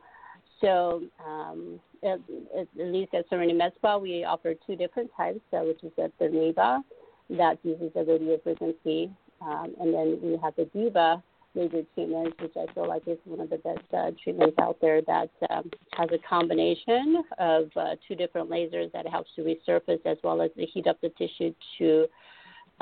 So 0.61 1.03
um, 1.25 1.79
at, 2.03 2.19
at, 2.57 2.67
least 2.77 3.13
at 3.13 3.27
Serenity 3.29 3.53
Med 3.53 3.73
Spa, 3.75 3.97
we 3.97 4.23
offer 4.23 4.53
two 4.65 4.75
different 4.75 5.09
types, 5.15 5.41
uh, 5.53 5.59
which 5.59 5.83
is 5.83 5.91
the 5.97 6.11
Thermiva 6.19 6.81
that 7.29 7.57
uses 7.63 7.91
the 7.93 8.03
radio 8.03 8.37
frequency, 8.43 9.09
um, 9.41 9.73
and 9.79 9.93
then 9.93 10.19
we 10.21 10.37
have 10.41 10.55
the 10.55 10.65
Diva 10.65 11.23
laser 11.55 11.83
treatment, 11.93 12.33
which 12.41 12.53
I 12.57 12.71
feel 12.73 12.87
like 12.87 13.03
is 13.07 13.17
one 13.25 13.39
of 13.39 13.49
the 13.49 13.57
best 13.57 13.93
uh, 13.93 14.11
treatments 14.23 14.55
out 14.59 14.77
there 14.81 15.01
that 15.03 15.29
um, 15.49 15.69
has 15.93 16.09
a 16.11 16.17
combination 16.27 17.23
of 17.37 17.69
uh, 17.75 17.95
two 18.07 18.15
different 18.15 18.49
lasers 18.49 18.91
that 18.93 19.07
helps 19.07 19.29
to 19.35 19.41
resurface 19.41 20.05
as 20.05 20.17
well 20.23 20.41
as 20.41 20.49
to 20.57 20.65
heat 20.65 20.87
up 20.87 20.99
the 21.01 21.09
tissue 21.09 21.53
to 21.77 22.07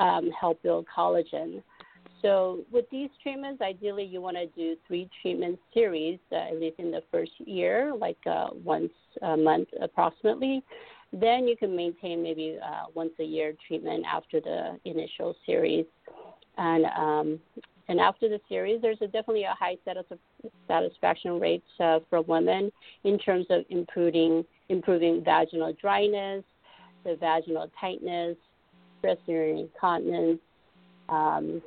um, 0.00 0.30
help 0.38 0.62
build 0.62 0.86
collagen. 0.94 1.62
So 2.22 2.64
with 2.70 2.88
these 2.90 3.10
treatments, 3.22 3.60
ideally 3.60 4.04
you 4.04 4.20
want 4.20 4.36
to 4.36 4.46
do 4.46 4.76
three 4.86 5.10
treatment 5.20 5.58
series, 5.74 6.18
uh, 6.30 6.36
at 6.36 6.60
least 6.60 6.78
in 6.78 6.90
the 6.90 7.02
first 7.10 7.32
year, 7.38 7.92
like 7.98 8.18
uh, 8.26 8.48
once 8.64 8.92
a 9.22 9.36
month 9.36 9.68
approximately. 9.80 10.62
Then 11.12 11.46
you 11.46 11.56
can 11.56 11.76
maintain 11.76 12.22
maybe 12.22 12.58
uh, 12.64 12.84
once 12.94 13.12
a 13.18 13.24
year 13.24 13.54
treatment 13.66 14.04
after 14.10 14.40
the 14.40 14.78
initial 14.84 15.34
series. 15.44 15.84
And 16.56 16.86
um, 16.96 17.40
and 17.88 17.98
after 17.98 18.28
the 18.28 18.40
series, 18.48 18.80
there's 18.80 18.98
a, 19.02 19.06
definitely 19.06 19.42
a 19.42 19.54
high 19.58 19.76
satisfaction 20.68 21.40
rate 21.40 21.64
uh, 21.80 21.98
for 22.08 22.22
women 22.22 22.70
in 23.04 23.18
terms 23.18 23.46
of 23.50 23.64
improving 23.68 24.44
improving 24.68 25.22
vaginal 25.24 25.74
dryness, 25.80 26.44
the 27.04 27.16
vaginal 27.16 27.70
tightness, 27.78 28.36
stress 28.98 29.18
urinary 29.26 29.60
incontinence, 29.62 30.38
um, 31.12 31.62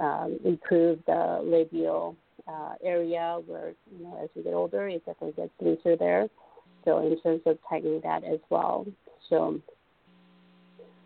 um, 0.00 0.38
improve 0.44 0.98
the 1.06 1.40
labial 1.42 2.16
uh, 2.48 2.74
area 2.82 3.38
where 3.46 3.72
you 3.96 4.04
know 4.04 4.18
as 4.22 4.28
we 4.34 4.42
get 4.42 4.54
older, 4.54 4.88
it 4.88 5.04
definitely 5.06 5.32
gets 5.32 5.52
looser 5.60 5.96
there. 5.96 6.28
So 6.84 6.98
in 6.98 7.20
terms 7.20 7.42
of 7.46 7.58
tightening 7.68 8.00
that 8.04 8.24
as 8.24 8.40
well. 8.50 8.86
So 9.28 9.60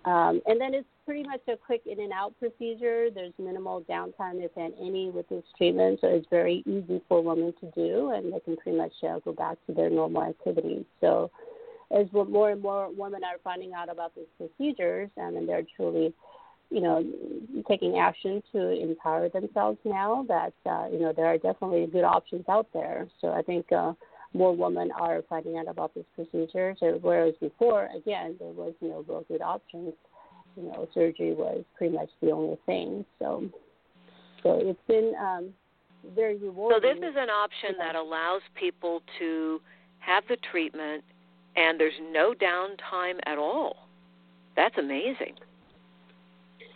um, 0.04 0.42
and 0.46 0.61
then 0.61 0.74
it's 0.74 0.88
pretty 1.07 1.22
much 1.22 1.40
a 1.48 1.57
quick 1.57 1.83
in 1.87 2.00
and 2.00 2.12
out 2.12 2.35
procedure. 2.38 3.09
There's 3.11 3.33
minimal 3.38 3.83
downtime, 3.88 4.42
if 4.44 4.50
any, 4.57 5.11
with 5.11 5.28
this 5.28 5.44
treatment, 5.57 6.00
so 6.00 6.09
it's 6.09 6.26
very 6.30 6.62
easy 6.66 7.00
for 7.09 7.22
women 7.22 7.54
to 7.61 7.70
do, 7.74 8.11
and 8.11 8.33
they 8.33 8.40
can 8.40 8.57
pretty 8.57 8.76
much 8.76 8.92
uh, 9.02 9.18
go 9.20 9.33
back 9.33 9.57
to 9.66 9.74
their 9.74 9.88
normal 9.88 10.22
activities. 10.22 10.85
So, 11.00 11.30
as 11.90 12.07
more 12.12 12.50
and 12.50 12.61
more 12.61 12.90
women 12.94 13.22
are 13.24 13.38
finding 13.42 13.72
out 13.72 13.90
about 13.90 14.12
these 14.14 14.26
procedures, 14.37 15.11
um, 15.18 15.37
and 15.37 15.48
they're 15.48 15.66
truly, 15.76 16.12
you 16.75 16.81
know, 16.81 17.05
taking 17.69 17.99
action 17.99 18.43
to 18.53 18.71
empower 18.71 19.29
themselves 19.29 19.79
now, 19.85 20.25
that 20.29 20.53
uh, 20.67 20.89
you 20.93 20.99
know 20.99 21.13
there 21.15 21.27
are 21.27 21.39
definitely 21.39 21.87
good 21.87 22.05
options 22.05 22.45
out 22.49 22.67
there. 22.75 23.07
So 23.21 23.29
I 23.29 23.43
think. 23.43 23.71
Uh, 23.73 23.93
more 24.35 24.55
women 24.55 24.91
are 25.01 25.23
finding 25.29 25.57
out 25.57 25.69
about 25.69 25.95
this 25.95 26.05
procedure. 26.15 26.75
So 26.81 26.99
whereas 27.01 27.35
before, 27.41 27.89
again, 27.97 28.37
there 28.39 28.49
was 28.49 28.75
no 28.81 29.05
real 29.09 29.25
good 29.29 29.41
options. 29.41 29.95
You 30.57 30.65
know, 30.65 30.89
surgery 30.93 31.35
was 31.35 31.65
pretty 31.77 31.95
much 31.95 32.11
the 32.21 32.31
only 32.31 32.59
thing. 32.67 33.05
So, 33.19 33.49
so 34.43 34.59
it's 34.61 34.81
been 34.87 35.15
um, 35.21 35.51
very 36.15 36.37
rewarding. 36.37 36.79
So 36.81 36.95
this 36.95 36.99
is 36.99 37.17
an 37.17 37.31
option 37.31 37.77
that 37.79 37.95
allows 37.95 38.43
people 38.55 39.03
to 39.19 39.61
have 40.01 40.25
the 40.29 40.37
treatment, 40.51 41.03
and 41.57 41.79
there's 41.79 41.95
no 42.13 42.35
downtime 42.35 43.19
at 43.27 43.39
all. 43.39 43.89
That's 44.57 44.77
amazing. 44.79 45.35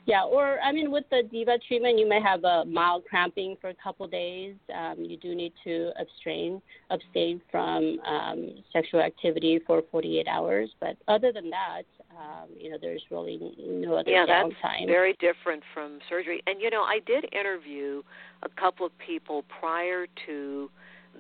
Yeah, 0.09 0.23
or 0.23 0.59
I 0.61 0.73
mean, 0.73 0.91
with 0.91 1.05
the 1.11 1.23
Diva 1.31 1.59
treatment, 1.69 1.99
you 1.99 2.09
may 2.09 2.19
have 2.23 2.43
a 2.43 2.65
mild 2.65 3.05
cramping 3.05 3.59
for 3.61 3.69
a 3.69 3.75
couple 3.75 4.07
of 4.07 4.11
days. 4.11 4.55
Um, 4.75 5.05
you 5.05 5.19
do 5.19 5.35
need 5.35 5.53
to 5.65 5.91
abstain 6.01 6.63
abstain 6.89 7.43
from 7.51 8.01
um, 8.07 8.55
sexual 8.73 9.03
activity 9.03 9.61
for 9.67 9.83
48 9.91 10.27
hours. 10.27 10.71
But 10.81 10.97
other 11.09 11.31
than 11.31 11.51
that, 11.51 11.83
um, 12.17 12.49
you 12.59 12.71
know, 12.71 12.79
there's 12.81 13.03
really 13.11 13.39
no 13.59 13.97
other 13.97 14.11
yeah, 14.11 14.25
downtime. 14.25 14.55
that's 14.63 14.87
very 14.87 15.15
different 15.21 15.63
from 15.75 15.99
surgery. 16.09 16.43
And 16.47 16.59
you 16.59 16.71
know, 16.71 16.85
I 16.85 17.01
did 17.07 17.27
interview 17.35 18.03
a 18.43 18.49
couple 18.59 18.87
of 18.87 18.93
people 18.99 19.45
prior 19.61 20.07
to 20.25 20.71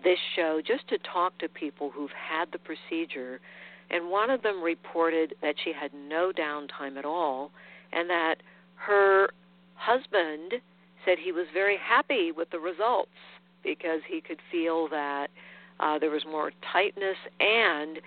this 0.02 0.18
show 0.34 0.62
just 0.66 0.88
to 0.88 0.96
talk 1.12 1.36
to 1.40 1.48
people 1.50 1.90
who've 1.90 2.10
had 2.12 2.48
the 2.52 2.58
procedure, 2.58 3.38
and 3.90 4.08
one 4.08 4.30
of 4.30 4.40
them 4.40 4.62
reported 4.62 5.34
that 5.42 5.56
she 5.62 5.74
had 5.78 5.90
no 5.92 6.32
downtime 6.32 6.96
at 6.96 7.04
all, 7.04 7.50
and 7.92 8.08
that 8.08 8.36
her 8.78 9.28
husband 9.74 10.54
said 11.04 11.18
he 11.18 11.32
was 11.32 11.46
very 11.52 11.76
happy 11.76 12.32
with 12.32 12.50
the 12.50 12.58
results 12.58 13.10
because 13.62 14.00
he 14.08 14.20
could 14.20 14.40
feel 14.50 14.88
that 14.88 15.28
uh, 15.80 15.98
there 15.98 16.10
was 16.10 16.24
more 16.24 16.52
tightness 16.72 17.16
and 17.40 18.00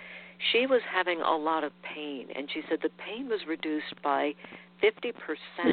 she 0.52 0.66
was 0.66 0.82
having 0.92 1.22
a 1.22 1.36
lot 1.36 1.64
of 1.64 1.72
pain 1.84 2.28
and 2.36 2.50
she 2.52 2.62
said 2.70 2.80
the 2.82 2.90
pain 3.06 3.28
was 3.28 3.42
reduced 3.48 4.02
by 4.04 4.34
50% 4.84 5.14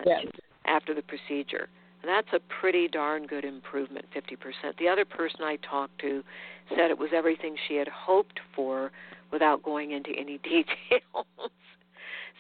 yes. 0.07 0.27
after 0.67 0.95
the 0.95 1.03
procedure. 1.03 1.69
And 2.03 2.09
that's 2.09 2.29
a 2.33 2.41
pretty 2.61 2.87
darn 2.87 3.27
good 3.27 3.45
improvement, 3.45 4.05
50%. 4.15 4.79
The 4.79 4.89
other 4.89 5.05
person 5.05 5.41
I 5.43 5.57
talked 5.69 5.99
to 6.01 6.23
said 6.71 6.91
it 6.91 6.99
was 6.99 7.11
everything 7.15 7.57
she 7.67 7.75
had 7.75 7.89
hoped 7.89 8.41
for 8.55 8.93
without 9.33 9.63
going 9.63 9.91
into 9.93 10.11
any 10.11 10.39
details. 10.45 11.27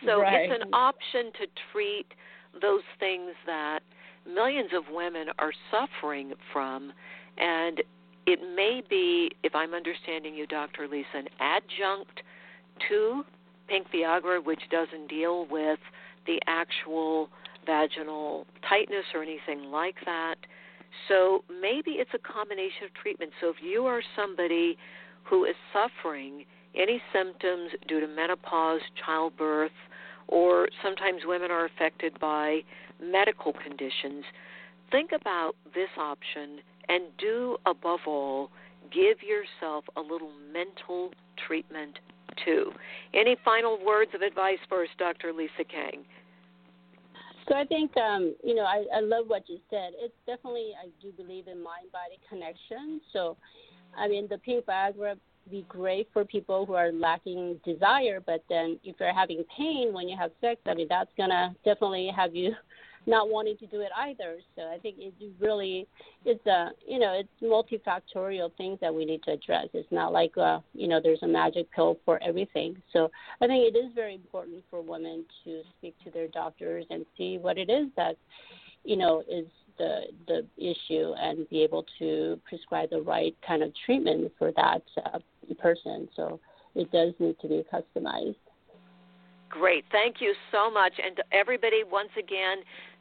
so 0.06 0.20
right. 0.20 0.48
it's 0.50 0.62
an 0.62 0.72
option 0.72 1.32
to 1.40 1.46
treat 1.72 2.06
those 2.60 2.82
things 2.98 3.32
that 3.46 3.80
millions 4.26 4.70
of 4.74 4.84
women 4.92 5.28
are 5.38 5.52
suffering 5.70 6.32
from. 6.52 6.92
And 7.38 7.82
it 8.26 8.40
may 8.54 8.82
be 8.90 9.30
if 9.42 9.54
i'm 9.54 9.72
understanding 9.72 10.34
you 10.34 10.46
dr 10.46 10.86
lisa 10.88 11.06
an 11.14 11.28
adjunct 11.40 12.20
to 12.86 13.24
pink 13.68 13.86
viagra 13.90 14.44
which 14.44 14.60
doesn't 14.70 15.08
deal 15.08 15.46
with 15.50 15.78
the 16.26 16.38
actual 16.46 17.30
vaginal 17.66 18.46
tightness 18.68 19.04
or 19.14 19.22
anything 19.22 19.70
like 19.70 19.96
that. 20.06 20.36
So 21.08 21.44
maybe 21.60 21.92
it's 21.92 22.10
a 22.14 22.18
combination 22.18 22.84
of 22.84 22.94
treatment 22.94 23.32
so 23.40 23.48
if 23.50 23.56
you 23.62 23.84
are 23.84 24.02
somebody 24.16 24.76
who 25.24 25.44
is 25.44 25.54
suffering 25.72 26.44
any 26.74 27.00
symptoms 27.12 27.70
due 27.86 28.00
to 28.00 28.06
menopause 28.06 28.80
childbirth 29.04 29.72
or 30.28 30.68
sometimes 30.82 31.22
women 31.24 31.50
are 31.50 31.64
affected 31.64 32.18
by 32.20 32.60
medical 33.02 33.52
conditions. 33.52 34.24
Think 34.90 35.10
about 35.12 35.54
this 35.74 35.90
option 35.98 36.60
and 36.88 37.04
do, 37.18 37.56
above 37.66 38.00
all, 38.06 38.50
give 38.92 39.18
yourself 39.22 39.84
a 39.96 40.00
little 40.00 40.32
mental 40.52 41.12
treatment 41.46 41.98
too. 42.44 42.72
Any 43.14 43.36
final 43.44 43.78
words 43.84 44.12
of 44.14 44.22
advice 44.22 44.58
for 44.68 44.82
us, 44.82 44.88
Dr. 44.98 45.32
Lisa 45.32 45.64
Kang? 45.68 46.04
So 47.48 47.54
I 47.54 47.64
think 47.64 47.96
um, 47.96 48.34
you 48.44 48.54
know 48.54 48.64
I, 48.64 48.84
I 48.94 49.00
love 49.00 49.24
what 49.26 49.48
you 49.48 49.58
said. 49.70 49.92
It's 49.96 50.14
definitely 50.26 50.72
I 50.80 50.88
do 51.00 51.10
believe 51.12 51.48
in 51.48 51.62
mind 51.62 51.90
body 51.92 52.20
connection. 52.28 53.00
So 53.12 53.36
I 53.96 54.06
mean 54.06 54.28
the 54.28 54.38
pink 54.38 54.66
Viagra 54.66 55.16
be 55.50 55.64
great 55.68 56.08
for 56.12 56.24
people 56.24 56.66
who 56.66 56.74
are 56.74 56.92
lacking 56.92 57.60
desire, 57.64 58.20
but 58.24 58.42
then 58.48 58.78
if 58.84 58.96
you're 59.00 59.14
having 59.14 59.44
pain 59.56 59.92
when 59.92 60.08
you 60.08 60.16
have 60.16 60.30
sex, 60.40 60.60
I 60.66 60.74
mean 60.74 60.86
that's 60.88 61.10
gonna 61.16 61.54
definitely 61.64 62.10
have 62.14 62.34
you 62.34 62.52
not 63.06 63.30
wanting 63.30 63.56
to 63.58 63.66
do 63.66 63.80
it 63.80 63.90
either. 63.96 64.36
So 64.54 64.62
I 64.62 64.78
think 64.78 64.96
it 64.98 65.14
really 65.40 65.86
it's 66.24 66.44
a 66.46 66.70
you 66.86 66.98
know 66.98 67.18
it's 67.18 67.28
multifactorial 67.42 68.50
things 68.56 68.78
that 68.80 68.94
we 68.94 69.04
need 69.04 69.22
to 69.24 69.32
address. 69.32 69.68
It's 69.72 69.90
not 69.90 70.12
like 70.12 70.36
uh, 70.36 70.60
you 70.74 70.88
know 70.88 71.00
there's 71.02 71.22
a 71.22 71.28
magic 71.28 71.70
pill 71.72 71.98
for 72.04 72.22
everything. 72.22 72.80
So 72.92 73.10
I 73.40 73.46
think 73.46 73.74
it 73.74 73.78
is 73.78 73.92
very 73.94 74.14
important 74.14 74.62
for 74.70 74.82
women 74.82 75.24
to 75.44 75.62
speak 75.78 75.94
to 76.04 76.10
their 76.10 76.28
doctors 76.28 76.84
and 76.90 77.04
see 77.16 77.38
what 77.38 77.58
it 77.58 77.70
is 77.70 77.88
that 77.96 78.16
you 78.84 78.96
know 78.96 79.22
is 79.28 79.46
the 79.78 80.02
the 80.26 80.46
issue 80.56 81.14
and 81.20 81.48
be 81.48 81.62
able 81.62 81.84
to 81.98 82.38
prescribe 82.48 82.90
the 82.90 83.00
right 83.00 83.34
kind 83.46 83.62
of 83.62 83.72
treatment 83.86 84.30
for 84.38 84.52
that 84.52 84.82
uh, 85.06 85.18
person. 85.54 86.08
So 86.14 86.38
it 86.74 86.92
does 86.92 87.14
need 87.18 87.38
to 87.40 87.48
be 87.48 87.64
customized. 87.72 88.36
Great. 89.50 89.84
Thank 89.90 90.20
you 90.20 90.34
so 90.52 90.70
much. 90.70 91.00
And 91.04 91.16
to 91.16 91.24
everybody, 91.32 91.82
once 91.90 92.10
again, 92.18 92.58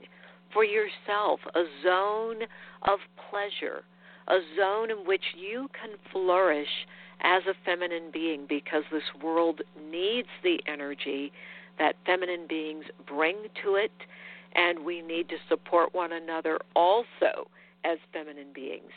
for 0.53 0.63
yourself 0.63 1.41
a 1.53 1.63
zone 1.83 2.43
of 2.83 2.99
pleasure, 3.29 3.83
a 4.29 4.39
zone 4.57 4.91
in 4.91 5.05
which 5.05 5.23
you 5.35 5.69
can 5.79 5.97
flourish 6.11 6.67
as 7.21 7.43
a 7.47 7.53
feminine 7.65 8.09
being 8.11 8.45
because 8.47 8.83
this 8.91 9.03
world 9.23 9.61
needs 9.89 10.27
the 10.43 10.59
energy 10.67 11.31
that 11.79 11.95
feminine 12.05 12.45
beings 12.47 12.85
bring 13.07 13.35
to 13.63 13.75
it, 13.75 13.91
and 14.55 14.83
we 14.83 15.01
need 15.01 15.29
to 15.29 15.35
support 15.47 15.93
one 15.93 16.11
another 16.13 16.59
also 16.75 17.49
as 17.85 17.97
feminine 18.11 18.51
beings. 18.53 18.91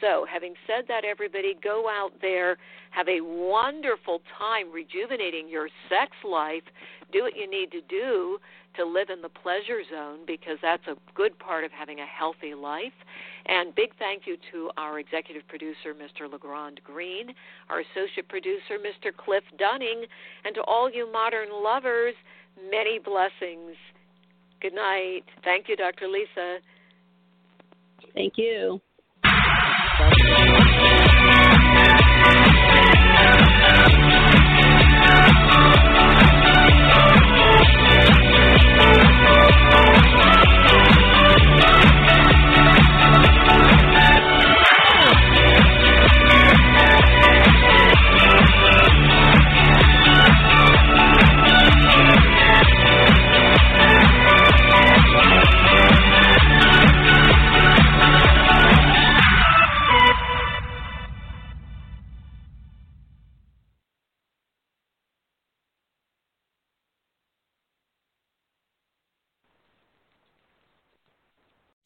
So, 0.00 0.24
having 0.32 0.54
said 0.66 0.86
that, 0.88 1.04
everybody, 1.04 1.54
go 1.62 1.86
out 1.90 2.12
there, 2.22 2.56
have 2.90 3.06
a 3.08 3.20
wonderful 3.20 4.22
time 4.38 4.72
rejuvenating 4.72 5.48
your 5.48 5.68
sex 5.90 6.12
life. 6.24 6.62
Do 7.12 7.22
what 7.22 7.36
you 7.36 7.50
need 7.50 7.70
to 7.72 7.82
do 7.82 8.38
to 8.76 8.84
live 8.84 9.10
in 9.10 9.20
the 9.22 9.28
pleasure 9.28 9.82
zone 9.90 10.20
because 10.26 10.58
that's 10.62 10.86
a 10.86 10.96
good 11.14 11.38
part 11.38 11.64
of 11.64 11.72
having 11.72 12.00
a 12.00 12.06
healthy 12.06 12.54
life. 12.54 12.92
And 13.46 13.74
big 13.74 13.90
thank 13.98 14.26
you 14.26 14.36
to 14.52 14.70
our 14.76 14.98
executive 14.98 15.46
producer, 15.48 15.94
Mr. 15.94 16.30
LeGrand 16.30 16.80
Green, 16.84 17.34
our 17.68 17.80
associate 17.80 18.28
producer, 18.28 18.78
Mr. 18.78 19.14
Cliff 19.16 19.44
Dunning, 19.58 20.04
and 20.44 20.54
to 20.54 20.62
all 20.62 20.90
you 20.90 21.10
modern 21.10 21.48
lovers, 21.50 22.14
many 22.70 22.98
blessings. 22.98 23.76
Good 24.60 24.74
night. 24.74 25.24
Thank 25.42 25.68
you, 25.68 25.76
Dr. 25.76 26.06
Lisa. 26.08 26.58
Thank 28.14 28.34
you. 28.36 28.80